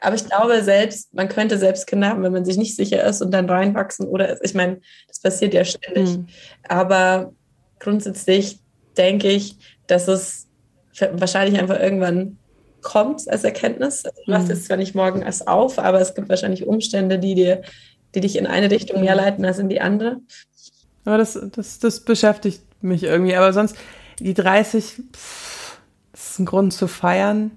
Aber 0.00 0.14
ich 0.14 0.24
glaube 0.24 0.62
selbst, 0.62 1.12
man 1.12 1.28
könnte 1.28 1.58
selbst 1.58 1.86
Kinder 1.86 2.08
haben, 2.08 2.22
wenn 2.22 2.32
man 2.32 2.44
sich 2.44 2.56
nicht 2.56 2.76
sicher 2.76 3.02
ist 3.04 3.20
und 3.20 3.32
dann 3.32 3.50
reinwachsen 3.50 4.06
oder, 4.06 4.42
ich 4.44 4.54
meine, 4.54 4.80
das 5.08 5.20
passiert 5.20 5.54
ja 5.54 5.64
ständig. 5.64 6.18
Mhm. 6.18 6.28
Aber 6.68 7.32
grundsätzlich 7.80 8.60
denke 8.96 9.28
ich, 9.28 9.56
dass 9.88 10.06
es 10.06 10.46
wahrscheinlich 11.12 11.60
einfach 11.60 11.80
irgendwann 11.80 12.38
kommt 12.80 13.28
als 13.28 13.44
Erkenntnis. 13.44 14.04
Also 14.04 14.20
du 14.24 14.30
machst 14.30 14.46
mhm. 14.46 14.52
es 14.52 14.64
zwar 14.64 14.76
nicht 14.76 14.94
morgen 14.94 15.22
erst 15.22 15.48
auf, 15.48 15.78
aber 15.78 16.00
es 16.00 16.14
gibt 16.14 16.28
wahrscheinlich 16.28 16.66
Umstände, 16.66 17.18
die 17.18 17.34
dir, 17.34 17.62
die 18.14 18.20
dich 18.20 18.36
in 18.36 18.46
eine 18.46 18.70
Richtung 18.70 19.00
mehr 19.00 19.16
leiten 19.16 19.44
als 19.44 19.58
in 19.58 19.68
die 19.68 19.80
andere. 19.80 20.20
Aber 21.08 21.16
das, 21.16 21.40
das, 21.52 21.78
das 21.78 22.00
beschäftigt 22.00 22.60
mich 22.82 23.04
irgendwie. 23.04 23.34
Aber 23.34 23.54
sonst, 23.54 23.74
die 24.18 24.34
30, 24.34 25.00
pff, 25.16 25.78
das 26.12 26.32
ist 26.32 26.38
ein 26.38 26.44
Grund 26.44 26.74
zu 26.74 26.86
feiern. 26.86 27.52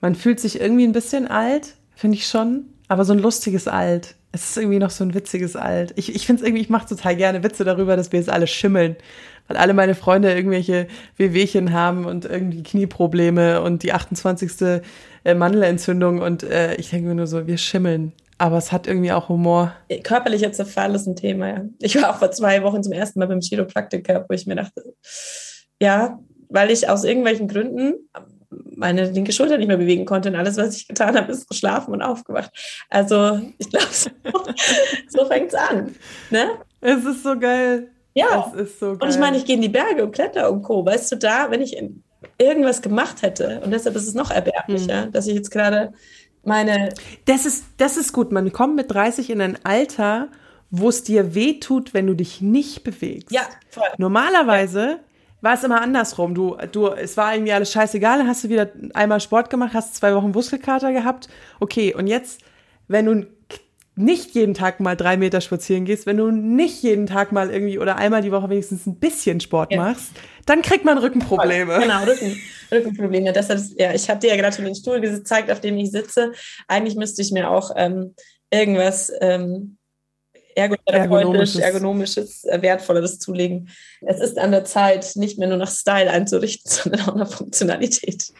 Man 0.00 0.14
fühlt 0.14 0.38
sich 0.38 0.60
irgendwie 0.60 0.84
ein 0.84 0.92
bisschen 0.92 1.26
alt, 1.26 1.74
finde 1.96 2.18
ich 2.18 2.28
schon, 2.28 2.66
aber 2.86 3.04
so 3.04 3.14
ein 3.14 3.18
lustiges 3.18 3.66
Alt. 3.66 4.14
Es 4.30 4.50
ist 4.50 4.58
irgendwie 4.58 4.78
noch 4.78 4.90
so 4.90 5.02
ein 5.02 5.12
witziges 5.12 5.56
Alt. 5.56 5.92
Ich, 5.96 6.14
ich 6.14 6.24
finde 6.24 6.42
es 6.42 6.46
irgendwie, 6.46 6.62
ich 6.62 6.70
mache 6.70 6.86
total 6.86 7.16
gerne 7.16 7.42
Witze 7.42 7.64
darüber, 7.64 7.96
dass 7.96 8.12
wir 8.12 8.20
jetzt 8.20 8.30
alle 8.30 8.46
schimmeln. 8.46 8.94
Weil 9.48 9.56
alle 9.56 9.74
meine 9.74 9.96
Freunde 9.96 10.32
irgendwelche 10.32 10.86
Wehwehchen 11.16 11.72
haben 11.72 12.04
und 12.04 12.26
irgendwie 12.26 12.62
Knieprobleme 12.62 13.60
und 13.60 13.82
die 13.82 13.92
28. 13.92 14.82
Äh, 15.24 15.34
Mandelentzündung 15.34 16.20
und 16.20 16.44
äh, 16.44 16.76
ich 16.76 16.90
denke 16.90 17.08
mir 17.08 17.16
nur 17.16 17.26
so, 17.26 17.48
wir 17.48 17.58
schimmeln. 17.58 18.12
Aber 18.38 18.58
es 18.58 18.70
hat 18.70 18.86
irgendwie 18.86 19.12
auch 19.12 19.28
Humor. 19.28 19.72
Körperlicher 20.02 20.52
Zerfall 20.52 20.94
ist 20.94 21.06
ein 21.06 21.16
Thema, 21.16 21.48
ja. 21.48 21.64
Ich 21.80 22.00
war 22.00 22.10
auch 22.10 22.18
vor 22.18 22.30
zwei 22.30 22.62
Wochen 22.62 22.82
zum 22.82 22.92
ersten 22.92 23.18
Mal 23.18 23.28
beim 23.28 23.40
Chiropraktiker, 23.40 24.26
wo 24.28 24.34
ich 24.34 24.46
mir 24.46 24.56
dachte, 24.56 24.94
ja, 25.80 26.18
weil 26.48 26.70
ich 26.70 26.88
aus 26.88 27.04
irgendwelchen 27.04 27.48
Gründen 27.48 27.94
meine 28.76 29.10
linke 29.10 29.32
Schulter 29.32 29.58
nicht 29.58 29.68
mehr 29.68 29.76
bewegen 29.76 30.04
konnte. 30.04 30.28
Und 30.28 30.36
alles, 30.36 30.56
was 30.56 30.76
ich 30.76 30.88
getan 30.88 31.16
habe, 31.16 31.32
ist 31.32 31.48
geschlafen 31.48 31.92
und 31.92 32.02
aufgewacht. 32.02 32.50
Also 32.90 33.40
ich 33.58 33.70
glaube, 33.70 33.86
so, 33.90 34.10
so 35.08 35.26
fängt 35.26 35.48
es 35.48 35.54
an. 35.54 35.94
Ne? 36.30 36.50
Es 36.80 37.04
ist 37.04 37.22
so 37.22 37.38
geil. 37.38 37.90
Ja. 38.14 38.52
Es 38.54 38.60
ist 38.60 38.80
so 38.80 38.92
geil. 38.92 38.98
Und 39.00 39.08
ich 39.10 39.18
meine, 39.18 39.36
ich 39.36 39.44
gehe 39.44 39.56
in 39.56 39.62
die 39.62 39.68
Berge 39.68 40.04
und 40.04 40.12
kletter 40.12 40.50
und 40.50 40.62
Co. 40.62 40.84
Weißt 40.84 41.10
du, 41.12 41.16
da, 41.16 41.50
wenn 41.50 41.60
ich 41.60 41.76
irgendwas 42.38 42.82
gemacht 42.82 43.22
hätte, 43.22 43.60
und 43.64 43.70
deshalb 43.70 43.96
ist 43.96 44.06
es 44.06 44.14
noch 44.14 44.30
erbärmlicher, 44.30 45.04
hm. 45.04 45.12
dass 45.12 45.26
ich 45.26 45.34
jetzt 45.34 45.50
gerade 45.50 45.92
meine. 46.46 46.90
Das 47.24 47.46
ist, 47.46 47.64
das 47.76 47.96
ist 47.96 48.12
gut. 48.12 48.32
Man 48.32 48.52
kommt 48.52 48.76
mit 48.76 48.90
30 48.90 49.30
in 49.30 49.40
ein 49.40 49.58
Alter, 49.64 50.28
wo 50.70 50.88
es 50.88 51.04
dir 51.04 51.34
weh 51.34 51.60
tut, 51.60 51.94
wenn 51.94 52.06
du 52.06 52.14
dich 52.14 52.40
nicht 52.40 52.84
bewegst. 52.84 53.30
Ja, 53.30 53.42
voll. 53.70 53.88
Normalerweise 53.98 54.80
ja 54.80 54.98
war 55.46 55.54
es 55.54 55.64
immer 55.64 55.80
andersrum. 55.80 56.34
Du, 56.34 56.56
du, 56.72 56.88
es 56.88 57.16
war 57.16 57.34
irgendwie 57.34 57.52
alles 57.52 57.70
scheißegal, 57.72 58.18
dann 58.18 58.28
hast 58.28 58.44
du 58.44 58.48
wieder 58.48 58.68
einmal 58.94 59.20
Sport 59.20 59.48
gemacht, 59.50 59.74
hast 59.74 59.94
zwei 59.94 60.14
Wochen 60.14 60.30
Muskelkater 60.30 60.92
gehabt. 60.92 61.28
Okay, 61.60 61.94
und 61.94 62.06
jetzt, 62.06 62.40
wenn 62.88 63.06
du 63.06 63.26
nicht 63.96 64.34
jeden 64.34 64.52
Tag 64.52 64.78
mal 64.78 64.94
drei 64.94 65.16
Meter 65.16 65.40
spazieren 65.40 65.86
gehst, 65.86 66.06
wenn 66.06 66.18
du 66.18 66.30
nicht 66.30 66.82
jeden 66.82 67.06
Tag 67.06 67.32
mal 67.32 67.50
irgendwie 67.50 67.78
oder 67.78 67.96
einmal 67.96 68.20
die 68.20 68.30
Woche 68.30 68.50
wenigstens 68.50 68.86
ein 68.86 68.96
bisschen 68.96 69.40
Sport 69.40 69.72
ja. 69.72 69.78
machst, 69.78 70.10
dann 70.44 70.62
kriegt 70.62 70.84
man 70.84 70.98
Rückenprobleme. 70.98 71.80
Genau, 71.80 72.04
Rücken, 72.04 72.38
Rückenprobleme. 72.70 73.32
Deshalb, 73.32 73.60
ja, 73.78 73.94
ich 73.94 74.08
habe 74.10 74.20
dir 74.20 74.28
ja 74.28 74.36
gerade 74.36 74.54
schon 74.54 74.66
den 74.66 74.74
Stuhl 74.74 75.00
gezeigt, 75.00 75.50
auf 75.50 75.60
dem 75.60 75.78
ich 75.78 75.90
sitze. 75.90 76.32
Eigentlich 76.68 76.96
müsste 76.96 77.22
ich 77.22 77.32
mir 77.32 77.50
auch 77.50 77.70
ähm, 77.74 78.14
irgendwas 78.50 79.10
ähm, 79.20 79.78
ergonomisch, 80.54 81.56
ergonomisches, 81.56 82.44
äh, 82.44 82.60
wertvolleres 82.60 83.18
zulegen. 83.18 83.70
Es 84.02 84.20
ist 84.20 84.38
an 84.38 84.50
der 84.50 84.64
Zeit, 84.64 85.12
nicht 85.16 85.38
mehr 85.38 85.48
nur 85.48 85.58
nach 85.58 85.70
Style 85.70 86.10
einzurichten, 86.10 86.70
sondern 86.70 87.08
auch 87.08 87.16
nach 87.16 87.32
Funktionalität. 87.32 88.32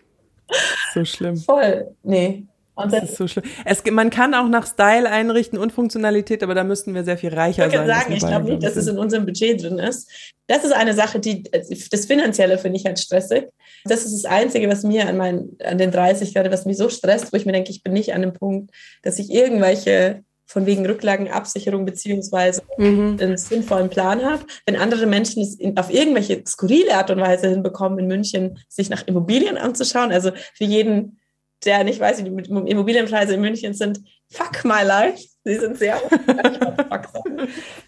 So 0.95 1.05
schlimm. 1.05 1.37
Voll. 1.37 1.95
Nee. 2.03 2.47
Und 2.77 2.93
das, 2.93 3.01
das 3.01 3.11
ist 3.11 3.17
so 3.17 3.27
schlimm. 3.27 3.45
Es, 3.65 3.83
man 3.91 4.11
kann 4.11 4.35
auch 4.35 4.49
nach 4.49 4.67
Style 4.67 5.11
einrichten 5.11 5.59
und 5.59 5.73
Funktionalität, 5.73 6.43
aber 6.43 6.55
da 6.55 6.63
müssten 6.63 6.95
wir 6.95 7.05
sehr 7.05 7.19
viel 7.19 7.35
reicher 7.35 7.67
ich 7.67 7.73
sein. 7.73 7.87
Sagen, 7.87 8.13
ich 8.13 8.19
glaube 8.19 8.45
nicht, 8.45 8.63
dass 8.63 8.77
es 8.77 8.87
in 8.87 8.99
unserem 8.99 9.25
Budget 9.25 9.63
drin 9.63 9.79
ist. 9.79 10.11
Das 10.47 10.63
ist 10.63 10.73
eine 10.73 10.95
Sache, 10.95 11.19
die 11.19 11.43
das 11.43 12.07
Finanzielle 12.07 12.59
finde 12.59 12.79
ich 12.79 12.85
halt 12.85 12.99
stressig. 12.99 13.49
Das 13.87 14.05
ist 14.05 14.13
das 14.13 14.31
Einzige, 14.31 14.69
was 14.69 14.83
mir 14.83 15.09
an, 15.09 15.17
meinen, 15.17 15.57
an 15.65 15.79
den 15.79 15.91
30 15.91 16.35
gerade, 16.35 16.53
was 16.53 16.67
mich 16.67 16.77
so 16.77 16.89
stresst, 16.89 17.33
wo 17.33 17.37
ich 17.37 17.47
mir 17.47 17.53
denke, 17.53 17.71
ich 17.71 17.83
bin 17.83 17.95
nicht 17.95 18.15
an 18.15 18.21
dem 18.21 18.35
Punkt, 18.35 18.71
dass 19.03 19.19
ich 19.19 19.33
irgendwelche 19.33 20.23
von 20.47 20.65
wegen 20.65 20.87
Rücklagenabsicherung 20.87 21.85
beziehungsweise 21.85 22.63
mhm. 22.79 23.17
einen 23.21 23.37
sinnvollen 23.37 23.91
Plan 23.91 24.23
habe. 24.25 24.45
Wenn 24.65 24.77
andere 24.77 25.07
Menschen 25.07 25.43
es 25.43 25.55
in, 25.55 25.77
auf 25.77 25.93
irgendwelche 25.93 26.43
skurrile 26.47 26.95
Art 26.95 27.11
und 27.11 27.21
Weise 27.21 27.49
hinbekommen, 27.49 27.99
in 27.99 28.07
München 28.07 28.59
sich 28.69 28.89
nach 28.89 29.07
Immobilien 29.07 29.57
anzuschauen, 29.57 30.13
also 30.13 30.31
für 30.55 30.65
jeden, 30.65 31.19
der 31.65 31.85
nicht 31.85 32.01
weiß, 32.01 32.19
wie 32.19 32.31
die 32.31 32.51
Immobilienpreise 32.51 33.35
in 33.35 33.41
München 33.41 33.75
sind, 33.75 34.01
fuck 34.31 34.65
my 34.65 34.83
life. 34.85 35.23
Sie 35.45 35.57
sind 35.57 35.79
sehr 35.79 35.97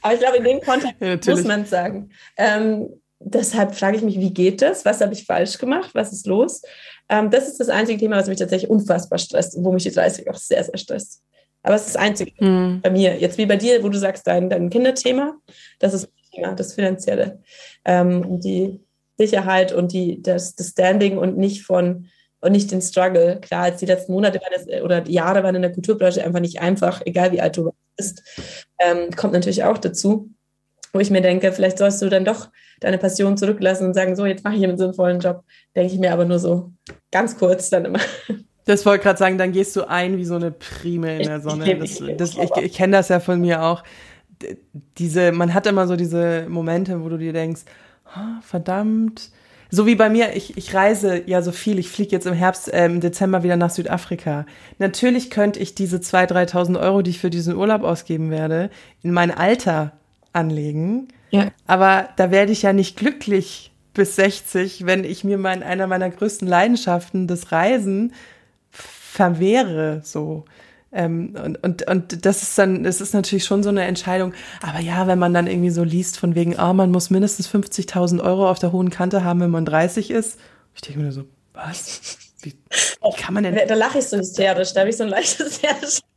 Aber 0.03 0.15
ich 0.15 0.21
glaube, 0.21 0.39
in 0.39 0.45
dem 0.45 0.61
Kontext 0.61 1.01
ja, 1.01 1.35
muss 1.35 1.45
man 1.45 1.63
es 1.63 1.71
sagen. 1.71 2.11
Ähm, 2.37 2.89
deshalb 3.21 3.75
frage 3.75 3.97
ich 3.97 4.03
mich, 4.03 4.19
wie 4.19 4.33
geht 4.33 4.63
das? 4.63 4.85
Was 4.85 5.01
habe 5.01 5.13
ich 5.13 5.27
falsch 5.27 5.59
gemacht? 5.59 5.91
Was 5.95 6.13
ist 6.13 6.27
los? 6.27 6.63
Ähm, 7.09 7.31
das 7.31 7.49
ist 7.49 7.59
das 7.61 7.69
einzige 7.69 7.99
Thema, 7.99 8.17
was 8.17 8.29
mich 8.29 8.39
tatsächlich 8.39 8.71
unfassbar 8.71 9.19
stresst 9.19 9.57
und 9.57 9.65
wo 9.65 9.73
mich 9.73 9.83
die 9.83 9.93
30 9.93 10.31
auch 10.31 10.37
sehr, 10.37 10.63
sehr 10.65 10.79
stresst. 10.79 11.23
Aber 11.63 11.75
es 11.75 11.87
ist 11.87 11.95
das 11.95 12.03
Einzige 12.03 12.33
mhm. 12.45 12.81
bei 12.83 12.91
mir. 12.91 13.19
Jetzt 13.19 13.39
wie 13.39 13.47
bei 13.47 13.57
dir, 13.57 13.83
wo 13.83 13.89
du 13.89 13.99
sagst, 13.99 14.27
dein, 14.27 14.49
dein 14.49 14.71
Kinderthema, 14.71 15.35
das 15.81 15.95
ist 15.95 16.09
Thema, 16.33 16.55
das 16.55 16.75
Finanzielle. 16.75 17.43
Ähm, 17.85 18.41
die 18.41 18.81
Sicherheit 19.17 19.73
und 19.73 19.93
die, 19.93 20.23
das, 20.23 20.55
das 20.55 20.69
Standing 20.69 21.19
und 21.19 21.37
nicht 21.37 21.63
von 21.63 22.07
und 22.41 22.53
nicht 22.53 22.71
den 22.71 22.81
Struggle. 22.81 23.39
Klar, 23.41 23.65
als 23.65 23.81
die 23.81 23.87
letzten 23.87 24.13
Monate 24.13 24.41
das, 24.53 24.67
oder 24.83 25.07
Jahre 25.09 25.43
waren 25.43 25.55
in 25.55 25.63
der 25.63 25.73
Kulturbranche 25.73 26.25
einfach 26.25 26.41
nicht 26.41 26.61
einfach, 26.61 27.03
egal 27.05 27.33
wie 27.33 27.41
alt 27.41 27.57
du 27.57 27.73
bist. 27.97 28.23
Ähm, 28.79 29.11
kommt 29.17 29.33
natürlich 29.33 29.65
auch 29.65 29.79
dazu, 29.79 30.31
wo 30.93 31.01
ich 31.01 31.11
mir 31.11 31.21
denke, 31.21 31.53
vielleicht 31.53 31.79
sollst 31.79 32.01
du 32.01 32.09
dann 32.09 32.25
doch 32.25 32.49
deine 32.81 32.99
Passion 32.99 33.37
zurücklassen 33.37 33.87
und 33.87 33.95
sagen, 33.95 34.17
so, 34.17 34.25
jetzt 34.25 34.45
mache 34.45 34.57
ich 34.57 34.65
einen 34.65 34.79
sinnvollen 34.79 35.21
Job. 35.21 35.45
Denke 35.75 35.93
ich 35.93 35.99
mir 35.99 36.13
aber 36.13 36.25
nur 36.25 36.39
so 36.39 36.73
ganz 37.11 37.37
kurz 37.37 37.71
dann 37.71 37.85
immer. 37.85 38.01
Das 38.65 38.85
wollte 38.85 39.03
gerade 39.03 39.19
sagen, 39.19 39.39
dann 39.39 39.53
gehst 39.53 39.75
du 39.77 39.89
ein 39.89 40.19
wie 40.19 40.27
so 40.27 40.35
eine 40.35 40.51
Primel 40.51 41.21
in 41.21 41.27
der 41.27 41.41
Sonne. 41.41 41.79
Das, 41.79 42.03
das, 42.19 42.37
ich 42.37 42.51
ich 42.63 42.75
kenne 42.75 42.99
das 42.99 43.09
ja 43.09 43.19
von 43.19 43.41
mir 43.41 43.63
auch. 43.63 43.83
Diese, 44.99 45.33
man 45.33 45.55
hat 45.55 45.67
immer 45.67 45.87
so 45.87 45.97
diese 45.97 46.47
Momente, 46.49 47.03
wo 47.03 47.09
du 47.09 47.17
dir 47.17 47.33
denkst, 47.33 47.63
oh, 48.15 48.41
verdammt. 48.43 49.31
So 49.71 49.87
wie 49.87 49.97
bei 49.97 50.09
mir, 50.09 50.35
ich, 50.35 50.57
ich 50.57 50.75
reise 50.75 51.23
ja 51.27 51.43
so 51.43 51.53
viel. 51.53 51.79
Ich 51.79 51.91
fliege 51.91 52.13
jetzt 52.13 52.27
im 52.27 52.35
Herbst, 52.35 52.73
äh, 52.73 52.87
im 52.87 53.01
Dezember 53.01 53.43
wieder 53.43 53.57
nach 53.57 53.71
Südafrika. 53.71 54.47
Natürlich 54.79 55.31
könnte 55.31 55.61
ich 55.61 55.75
diese 55.75 55.99
2.000, 55.99 56.53
3.000 56.53 56.81
Euro, 56.81 57.03
die 57.03 57.11
ich 57.11 57.19
für 57.19 57.31
diesen 57.31 57.55
Urlaub 57.55 57.83
ausgeben 57.83 58.31
werde, 58.31 58.71
in 59.03 59.13
mein 59.13 59.31
Alter 59.31 59.93
anlegen. 60.33 61.09
Ja. 61.31 61.49
Aber 61.67 62.09
da 62.17 62.31
werde 62.31 62.53
ich 62.53 62.63
ja 62.63 62.73
nicht 62.73 62.97
glücklich 62.97 63.73
bis 63.93 64.17
60, 64.17 64.87
wenn 64.87 65.05
ich 65.05 65.25
mir 65.25 65.39
mein, 65.39 65.63
einer 65.63 65.87
meiner 65.87 66.09
größten 66.09 66.49
Leidenschaften, 66.49 67.27
das 67.27 67.53
Reisen, 67.53 68.15
verwehre, 68.71 70.01
so. 70.05 70.45
Ähm, 70.91 71.35
und, 71.43 71.63
und, 71.63 71.87
und 71.87 72.25
das 72.25 72.43
ist 72.43 72.57
dann, 72.59 72.83
das 72.83 73.01
ist 73.01 73.13
natürlich 73.13 73.45
schon 73.45 73.63
so 73.63 73.69
eine 73.69 73.85
Entscheidung. 73.85 74.33
Aber 74.63 74.81
ja, 74.81 75.07
wenn 75.07 75.19
man 75.19 75.35
dann 75.35 75.47
irgendwie 75.47 75.71
so 75.71 75.85
liest, 75.85 76.19
von 76.19 76.35
wegen, 76.35 76.57
oh, 76.59 76.73
man 76.73 76.91
muss 76.91 77.11
mindestens 77.11 77.49
50.000 77.49 78.23
Euro 78.23 78.49
auf 78.49 78.59
der 78.59 78.73
hohen 78.73 78.91
Kante 78.91 79.25
haben, 79.25 79.41
wenn 79.41 79.51
man 79.51 79.65
30 79.65 80.11
ist. 80.11 80.39
Ich 80.75 80.81
denke 80.81 81.01
mir 81.01 81.13
so, 81.13 81.25
was? 81.53 82.19
Wie, 82.41 82.53
wie 82.53 83.21
kann 83.21 83.35
man 83.35 83.43
denn. 83.43 83.59
Da 83.67 83.75
lache 83.75 83.99
ich 83.99 84.07
so 84.07 84.17
hysterisch, 84.17 84.73
da 84.73 84.81
habe 84.81 84.91
ich 84.91 84.97
so 84.97 85.03
ein 85.03 85.11
leichtes 85.11 85.63
Herz. 85.63 86.01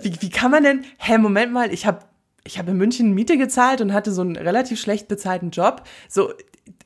wie, 0.00 0.16
wie 0.20 0.30
kann 0.30 0.50
man 0.50 0.62
denn, 0.62 0.84
hä, 0.98 1.18
Moment 1.18 1.52
mal, 1.52 1.72
ich 1.72 1.86
habe 1.86 2.04
ich 2.44 2.58
hab 2.58 2.68
in 2.68 2.76
München 2.76 3.12
Miete 3.12 3.36
gezahlt 3.36 3.80
und 3.80 3.92
hatte 3.92 4.12
so 4.12 4.22
einen 4.22 4.36
relativ 4.36 4.80
schlecht 4.80 5.08
bezahlten 5.08 5.50
Job. 5.50 5.82
So, 6.08 6.32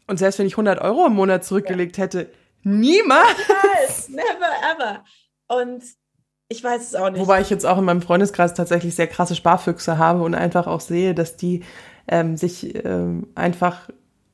und 0.07 0.19
selbst 0.19 0.39
wenn 0.39 0.47
ich 0.47 0.55
100 0.55 0.81
Euro 0.81 1.07
im 1.07 1.15
Monat 1.15 1.45
zurückgelegt 1.45 1.97
ja. 1.97 2.05
hätte, 2.05 2.31
niemals. 2.63 3.29
Never 4.09 4.51
ever. 4.75 5.05
Und 5.47 5.83
ich 6.49 6.63
weiß 6.63 6.83
es 6.83 6.95
auch 6.95 7.11
nicht. 7.11 7.21
Wobei 7.21 7.41
ich 7.41 7.51
jetzt 7.51 7.65
auch 7.65 7.79
in 7.79 7.85
meinem 7.85 8.03
Freundeskreis 8.03 8.55
tatsächlich 8.55 8.95
sehr 8.95 9.07
krasse 9.07 9.35
Sparfüchse 9.35 9.99
habe 9.99 10.23
und 10.23 10.35
einfach 10.35 10.67
auch 10.67 10.81
sehe, 10.81 11.15
dass 11.15 11.37
die 11.37 11.63
ähm, 12.07 12.37
sich 12.37 12.75
ähm, 12.85 13.29
einfach 13.35 13.89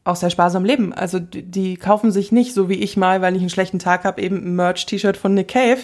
auch 0.04 0.16
sehr 0.16 0.30
sparsam 0.30 0.64
leben. 0.64 0.92
Also 0.92 1.18
die, 1.18 1.42
die, 1.42 1.76
kaufen 1.76 2.10
sich 2.10 2.32
nicht, 2.32 2.54
so 2.54 2.68
wie 2.68 2.74
ich 2.74 2.96
mal, 2.96 3.22
weil 3.22 3.36
ich 3.36 3.40
einen 3.40 3.50
schlechten 3.50 3.78
Tag 3.78 4.04
habe, 4.04 4.20
eben 4.22 4.36
ein 4.36 4.56
Merch-T-Shirt 4.56 5.16
von 5.16 5.34
Nick 5.34 5.48
Cave. 5.48 5.80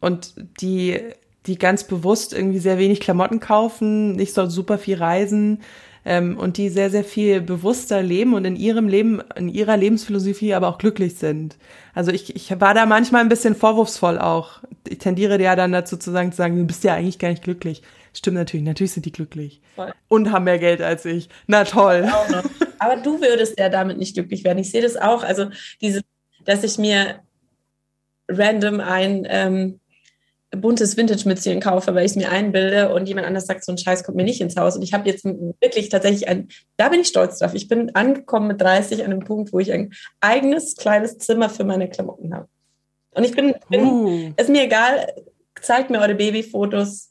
Und 0.00 0.34
die, 0.60 1.00
die 1.46 1.58
ganz 1.58 1.84
bewusst 1.84 2.34
irgendwie 2.34 2.58
sehr 2.58 2.78
wenig 2.78 3.00
Klamotten 3.00 3.40
kaufen, 3.40 4.12
nicht 4.12 4.34
so 4.34 4.46
super 4.46 4.78
viel 4.78 4.96
reisen, 4.96 5.60
ähm, 6.04 6.36
und 6.36 6.56
die 6.56 6.68
sehr, 6.68 6.90
sehr 6.90 7.04
viel 7.04 7.40
bewusster 7.40 8.02
leben 8.02 8.34
und 8.34 8.44
in 8.44 8.56
ihrem 8.56 8.88
Leben, 8.88 9.20
in 9.36 9.48
ihrer 9.48 9.76
Lebensphilosophie 9.76 10.54
aber 10.54 10.68
auch 10.68 10.78
glücklich 10.78 11.16
sind. 11.16 11.56
Also 11.94 12.10
ich, 12.10 12.34
ich 12.34 12.60
war 12.60 12.74
da 12.74 12.86
manchmal 12.86 13.20
ein 13.20 13.28
bisschen 13.28 13.54
vorwurfsvoll 13.54 14.18
auch. 14.18 14.62
Ich 14.88 14.98
tendiere 14.98 15.40
ja 15.40 15.56
dann 15.56 15.72
dazu 15.72 15.96
zu 15.96 16.10
sagen, 16.10 16.32
zu 16.32 16.38
sagen, 16.38 16.56
du 16.56 16.64
bist 16.64 16.84
ja 16.84 16.94
eigentlich 16.94 17.18
gar 17.18 17.28
nicht 17.28 17.44
glücklich. 17.44 17.82
Stimmt 18.14 18.36
natürlich, 18.36 18.64
natürlich 18.64 18.92
sind 18.92 19.06
die 19.06 19.12
glücklich. 19.12 19.60
Voll. 19.74 19.92
Und 20.08 20.32
haben 20.32 20.44
mehr 20.44 20.58
Geld 20.58 20.82
als 20.82 21.04
ich. 21.04 21.28
Na 21.46 21.64
toll. 21.64 22.10
Aber 22.78 22.96
du 22.96 23.20
würdest 23.20 23.58
ja 23.58 23.68
damit 23.68 23.98
nicht 23.98 24.14
glücklich 24.14 24.44
werden. 24.44 24.58
Ich 24.58 24.70
sehe 24.70 24.82
das 24.82 24.96
auch. 24.96 25.22
Also 25.22 25.46
diese, 25.80 26.02
dass 26.44 26.64
ich 26.64 26.78
mir 26.78 27.20
random 28.28 28.80
ein 28.80 29.26
ähm, 29.28 29.80
buntes 30.56 30.96
Vintage-Mützchen 30.96 31.60
kaufe, 31.60 31.94
weil 31.94 32.04
ich 32.04 32.12
es 32.12 32.16
mir 32.16 32.30
einbilde 32.30 32.94
und 32.94 33.06
jemand 33.08 33.26
anders 33.26 33.46
sagt, 33.46 33.64
so 33.64 33.72
ein 33.72 33.78
Scheiß 33.78 34.04
kommt 34.04 34.16
mir 34.16 34.24
nicht 34.24 34.40
ins 34.40 34.56
Haus. 34.56 34.76
Und 34.76 34.82
ich 34.82 34.92
habe 34.92 35.08
jetzt 35.08 35.24
wirklich 35.24 35.88
tatsächlich 35.88 36.28
ein, 36.28 36.48
da 36.76 36.88
bin 36.88 37.00
ich 37.00 37.08
stolz 37.08 37.38
drauf. 37.38 37.54
Ich 37.54 37.68
bin 37.68 37.94
angekommen 37.94 38.48
mit 38.48 38.60
30 38.60 39.04
an 39.04 39.12
einem 39.12 39.24
Punkt, 39.24 39.52
wo 39.52 39.58
ich 39.58 39.72
ein 39.72 39.92
eigenes 40.20 40.76
kleines 40.76 41.18
Zimmer 41.18 41.48
für 41.48 41.64
meine 41.64 41.88
Klamotten 41.88 42.34
habe. 42.34 42.48
Und 43.14 43.24
ich 43.24 43.34
bin, 43.34 43.54
bin 43.68 43.84
uh. 43.84 44.32
ist 44.36 44.48
mir 44.48 44.64
egal, 44.64 45.12
zeigt 45.60 45.90
mir 45.90 46.00
eure 46.00 46.14
Babyfotos. 46.14 47.10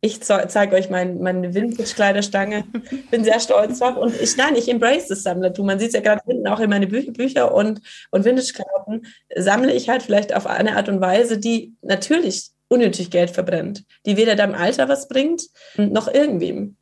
Ich 0.00 0.20
zeige 0.20 0.76
euch 0.76 0.90
mein, 0.90 1.18
meine 1.18 1.54
Vintage-Kleiderstange. 1.54 2.64
Bin 3.10 3.24
sehr 3.24 3.40
stolz 3.40 3.80
drauf. 3.80 3.96
Und 3.96 4.14
ich, 4.20 4.36
nein, 4.36 4.54
ich 4.54 4.68
embrace 4.68 5.08
das 5.08 5.24
Sammlertum. 5.24 5.66
Man 5.66 5.80
sieht 5.80 5.88
es 5.88 5.94
ja 5.94 6.00
gerade 6.00 6.22
hinten 6.24 6.46
auch 6.46 6.60
in 6.60 6.70
meine 6.70 6.86
Bü 6.86 7.10
Bücher 7.10 7.52
und, 7.52 7.80
und 8.12 8.24
Vintage-Klamotten. 8.24 9.08
Sammle 9.34 9.72
ich 9.72 9.88
halt 9.88 10.04
vielleicht 10.04 10.36
auf 10.36 10.46
eine 10.46 10.76
Art 10.76 10.88
und 10.88 11.00
Weise, 11.00 11.38
die 11.38 11.74
natürlich 11.82 12.52
unnötig 12.68 13.10
Geld 13.10 13.30
verbrennt, 13.30 13.84
die 14.06 14.16
weder 14.16 14.36
deinem 14.36 14.54
Alter 14.54 14.88
was 14.88 15.08
bringt, 15.08 15.42
noch 15.76 16.12
irgendwem. 16.12 16.76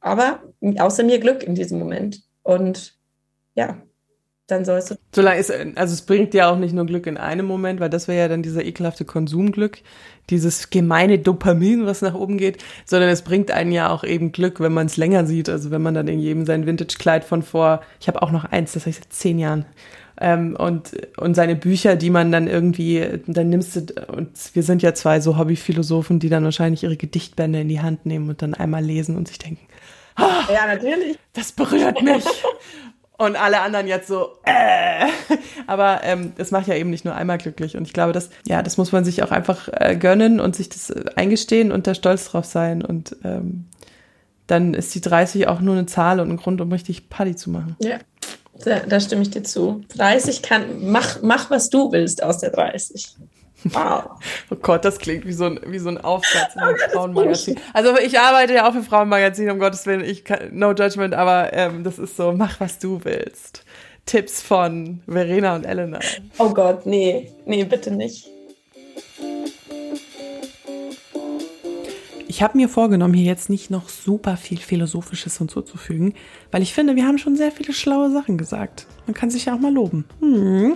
Aber 0.00 0.42
außer 0.78 1.02
mir 1.02 1.18
Glück 1.18 1.42
in 1.42 1.54
diesem 1.54 1.78
Moment. 1.78 2.22
Und 2.42 2.94
ja, 3.54 3.82
dann 4.48 4.64
sollst 4.64 4.90
du. 4.90 4.94
Solange 5.14 5.38
es, 5.38 5.50
also 5.50 5.92
es 5.92 6.02
bringt 6.02 6.32
dir 6.32 6.48
auch 6.48 6.56
nicht 6.56 6.72
nur 6.72 6.86
Glück 6.86 7.06
in 7.06 7.18
einem 7.18 7.46
Moment, 7.46 7.80
weil 7.80 7.90
das 7.90 8.08
wäre 8.08 8.18
ja 8.18 8.28
dann 8.28 8.42
dieser 8.42 8.64
ekelhafte 8.64 9.04
Konsumglück, 9.04 9.82
dieses 10.30 10.70
gemeine 10.70 11.18
Dopamin, 11.18 11.84
was 11.84 12.00
nach 12.00 12.14
oben 12.14 12.38
geht, 12.38 12.64
sondern 12.86 13.10
es 13.10 13.22
bringt 13.22 13.50
einen 13.50 13.72
ja 13.72 13.90
auch 13.90 14.04
eben 14.04 14.32
Glück, 14.32 14.60
wenn 14.60 14.72
man 14.72 14.86
es 14.86 14.96
länger 14.96 15.26
sieht. 15.26 15.50
Also 15.50 15.70
wenn 15.70 15.82
man 15.82 15.94
dann 15.94 16.08
in 16.08 16.18
jedem 16.18 16.46
sein 16.46 16.66
Vintage-Kleid 16.66 17.24
von 17.24 17.42
vor, 17.42 17.82
ich 18.00 18.08
habe 18.08 18.22
auch 18.22 18.30
noch 18.30 18.46
eins, 18.46 18.72
das 18.72 18.86
heißt 18.86 19.12
zehn 19.12 19.38
Jahren, 19.38 19.66
ähm, 20.20 20.56
und, 20.56 20.92
und 21.16 21.34
seine 21.34 21.54
Bücher, 21.54 21.96
die 21.96 22.10
man 22.10 22.32
dann 22.32 22.48
irgendwie, 22.48 23.20
dann 23.26 23.48
nimmst 23.50 23.76
du, 23.76 23.80
und 24.08 24.30
wir 24.52 24.62
sind 24.62 24.82
ja 24.82 24.94
zwei 24.94 25.20
so 25.20 25.38
Hobbyphilosophen, 25.38 26.18
die 26.18 26.28
dann 26.28 26.44
wahrscheinlich 26.44 26.82
ihre 26.82 26.96
Gedichtbände 26.96 27.60
in 27.60 27.68
die 27.68 27.80
Hand 27.80 28.06
nehmen 28.06 28.28
und 28.28 28.42
dann 28.42 28.54
einmal 28.54 28.84
lesen 28.84 29.16
und 29.16 29.28
sich 29.28 29.38
denken, 29.38 29.66
ah, 30.16 30.42
ja, 30.52 30.66
natürlich. 30.66 31.18
Das 31.32 31.52
berührt 31.52 32.02
mich. 32.02 32.24
und 33.18 33.36
alle 33.36 33.60
anderen 33.60 33.86
jetzt 33.86 34.08
so, 34.08 34.38
äh. 34.44 35.06
Aber 35.66 36.00
ähm, 36.02 36.32
es 36.36 36.50
macht 36.50 36.66
ja 36.66 36.74
eben 36.74 36.90
nicht 36.90 37.04
nur 37.04 37.14
einmal 37.14 37.38
glücklich. 37.38 37.76
Und 37.76 37.86
ich 37.86 37.92
glaube, 37.92 38.12
das, 38.12 38.30
ja, 38.46 38.62
das 38.62 38.76
muss 38.76 38.90
man 38.90 39.04
sich 39.04 39.22
auch 39.22 39.30
einfach 39.30 39.68
äh, 39.72 39.96
gönnen 39.96 40.40
und 40.40 40.56
sich 40.56 40.68
das 40.68 40.90
eingestehen 41.16 41.70
und 41.70 41.86
da 41.86 41.94
stolz 41.94 42.30
drauf 42.30 42.44
sein. 42.44 42.82
Und 42.82 43.16
ähm, 43.22 43.66
dann 44.48 44.74
ist 44.74 44.94
die 44.94 45.00
30 45.00 45.46
auch 45.46 45.60
nur 45.60 45.76
eine 45.76 45.86
Zahl 45.86 46.20
und 46.20 46.30
ein 46.30 46.36
Grund, 46.38 46.60
um 46.60 46.72
richtig 46.72 47.08
Party 47.08 47.36
zu 47.36 47.50
machen. 47.50 47.76
Ja. 47.80 47.98
Da, 48.64 48.80
da, 48.80 49.00
stimme 49.00 49.22
ich 49.22 49.30
dir 49.30 49.42
zu. 49.42 49.82
30 49.96 50.42
kann, 50.42 50.90
mach, 50.90 51.22
mach, 51.22 51.50
was 51.50 51.70
du 51.70 51.92
willst 51.92 52.22
aus 52.22 52.38
der 52.38 52.50
30. 52.50 53.14
Wow. 53.64 54.04
oh 54.50 54.56
Gott, 54.56 54.84
das 54.84 54.98
klingt 54.98 55.26
wie 55.26 55.32
so 55.32 55.46
ein, 55.46 55.60
wie 55.66 55.78
so 55.78 55.88
ein 55.88 55.98
Aufsatz 55.98 56.54
in 56.54 56.60
einem 56.60 56.76
oh 56.76 56.92
Frauenmagazin. 56.92 57.58
Also 57.72 57.96
ich 57.98 58.18
arbeite 58.18 58.54
ja 58.54 58.68
auch 58.68 58.72
für 58.72 58.82
Frauenmagazin, 58.82 59.50
um 59.50 59.58
Gottes 59.58 59.86
Willen, 59.86 60.04
ich 60.04 60.24
kann, 60.24 60.50
no 60.52 60.72
judgment, 60.72 61.14
aber 61.14 61.52
ähm, 61.52 61.84
das 61.84 61.98
ist 61.98 62.16
so, 62.16 62.32
mach 62.32 62.60
was 62.60 62.78
du 62.78 63.00
willst. 63.04 63.64
Tipps 64.06 64.42
von 64.42 65.02
Verena 65.06 65.54
und 65.54 65.64
Elena. 65.64 65.98
Oh 66.38 66.50
Gott, 66.50 66.86
nee, 66.86 67.30
nee, 67.44 67.64
bitte 67.64 67.90
nicht. 67.90 68.30
Ich 72.28 72.42
habe 72.42 72.58
mir 72.58 72.68
vorgenommen, 72.68 73.14
hier 73.14 73.24
jetzt 73.24 73.48
nicht 73.48 73.70
noch 73.70 73.88
super 73.88 74.36
viel 74.36 74.58
Philosophisches 74.58 75.38
hinzuzufügen, 75.38 76.12
weil 76.50 76.60
ich 76.60 76.74
finde, 76.74 76.94
wir 76.94 77.06
haben 77.06 77.16
schon 77.16 77.36
sehr 77.36 77.50
viele 77.50 77.72
schlaue 77.72 78.10
Sachen 78.10 78.36
gesagt. 78.36 78.86
Man 79.06 79.14
kann 79.14 79.30
sich 79.30 79.46
ja 79.46 79.54
auch 79.54 79.58
mal 79.58 79.72
loben. 79.72 80.04
Hm. 80.20 80.74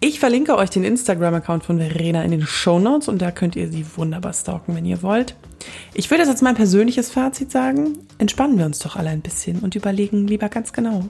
Ich 0.00 0.20
verlinke 0.20 0.58
euch 0.58 0.68
den 0.68 0.84
Instagram-Account 0.84 1.64
von 1.64 1.78
Verena 1.78 2.22
in 2.22 2.32
den 2.32 2.42
Show 2.42 2.78
Notes 2.78 3.08
und 3.08 3.22
da 3.22 3.30
könnt 3.30 3.56
ihr 3.56 3.72
sie 3.72 3.86
wunderbar 3.96 4.34
stalken, 4.34 4.76
wenn 4.76 4.84
ihr 4.84 5.00
wollt. 5.00 5.34
Ich 5.94 6.10
würde 6.10 6.24
jetzt 6.24 6.42
mein 6.42 6.54
persönliches 6.54 7.10
Fazit 7.10 7.50
sagen. 7.50 7.96
Entspannen 8.18 8.58
wir 8.58 8.66
uns 8.66 8.78
doch 8.80 8.96
alle 8.96 9.08
ein 9.08 9.22
bisschen 9.22 9.60
und 9.60 9.74
überlegen 9.74 10.26
lieber 10.26 10.50
ganz 10.50 10.74
genau, 10.74 11.08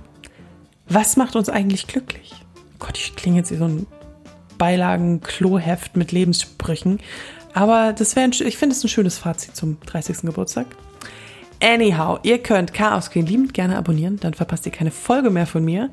was 0.89 1.17
macht 1.17 1.35
uns 1.35 1.49
eigentlich 1.49 1.89
glücklich? 1.89 2.33
Gott, 2.79 2.97
ich 2.97 3.17
klinge 3.17 3.39
jetzt 3.39 3.51
wie 3.51 3.57
so 3.57 3.65
ein 3.65 3.87
Beilagen-Kloheft 4.57 5.97
mit 5.97 6.13
Lebenssprüchen. 6.13 7.01
Aber 7.55 7.93
das 7.93 8.17
wäre, 8.17 8.29
ich 8.31 8.59
finde 8.59 8.75
es 8.75 8.85
ein 8.85 8.89
schönes 8.89 9.17
Fazit 9.17 9.57
zum 9.57 9.79
30. 9.87 10.23
Geburtstag. 10.23 10.67
Anyhow, 11.63 12.19
ihr 12.25 12.39
könnt 12.39 12.75
Chaos 12.75 13.11
Queen 13.11 13.25
liebend 13.25 13.55
gerne 13.55 13.79
abonnieren, 13.79 14.19
dann 14.21 14.35
verpasst 14.35 14.67
ihr 14.67 14.73
keine 14.73 14.91
Folge 14.91 15.31
mehr 15.31 15.47
von 15.47 15.65
mir. 15.65 15.91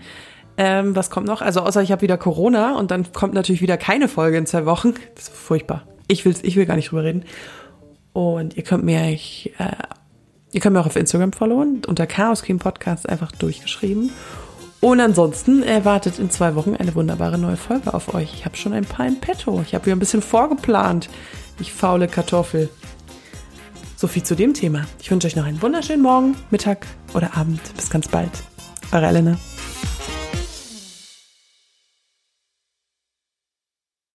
Ähm, 0.58 0.96
was 0.96 1.10
kommt 1.10 1.28
noch? 1.28 1.42
Also 1.42 1.62
außer 1.62 1.82
ich 1.82 1.92
habe 1.92 2.02
wieder 2.02 2.18
Corona 2.18 2.76
und 2.78 2.92
dann 2.92 3.14
kommt 3.14 3.34
natürlich 3.34 3.62
wieder 3.62 3.78
keine 3.78 4.08
Folge 4.08 4.38
in 4.38 4.46
zwei 4.46 4.66
Wochen. 4.66 4.96
Das 5.16 5.30
ist 5.30 5.34
furchtbar. 5.34 5.84
Ich 6.08 6.26
will, 6.26 6.36
ich 6.42 6.56
will 6.56 6.66
gar 6.66 6.76
nicht 6.76 6.92
drüber 6.92 7.04
reden. 7.04 7.24
Und 8.12 8.58
ihr 8.58 8.64
könnt 8.64 8.84
mir, 8.84 9.10
ich, 9.10 9.54
äh, 9.60 9.72
ihr 10.52 10.60
könnt 10.60 10.74
mir 10.74 10.82
auch 10.82 10.88
auf 10.88 10.98
Instagram 10.98 11.32
followen, 11.32 11.84
unter 11.88 12.06
Chaos 12.06 12.44
Queen 12.44 12.60
Podcast 12.60 13.08
einfach 13.08 13.32
durchgeschrieben. 13.32 14.12
Und 14.82 15.00
ansonsten 15.00 15.64
erwartet 15.64 16.18
in 16.18 16.32
zwei 16.32 16.56
Wochen 16.56 16.76
eine 16.76 16.96
wunderbare 16.96 17.38
neue 17.38 17.56
Folge 17.56 17.94
auf 17.94 18.14
euch. 18.16 18.34
Ich 18.34 18.46
habe 18.46 18.58
schon 18.58 18.74
ein 18.74 18.84
paar 18.84 19.08
im 19.08 19.20
Petto. 19.20 19.62
Ich 19.66 19.76
habe 19.76 19.86
wieder 19.86 19.96
ein 19.96 20.00
bisschen 20.00 20.24
vorgeplant. 20.24 21.08
Ich 21.62 21.72
faule 21.72 22.08
Kartoffel. 22.08 22.70
So 23.96 24.08
viel 24.08 24.24
zu 24.24 24.36
dem 24.36 24.56
Thema. 24.56 24.88
Ich 25.00 25.12
wünsche 25.12 25.28
euch 25.28 25.36
noch 25.36 25.46
einen 25.46 25.62
wunderschönen 25.62 26.02
Morgen, 26.02 26.36
Mittag 26.50 26.88
oder 27.14 27.38
Abend. 27.38 27.62
Bis 27.76 27.92
ganz 27.92 28.08
bald. 28.08 28.32
Eure 28.92 29.06
Elena. 29.06 29.38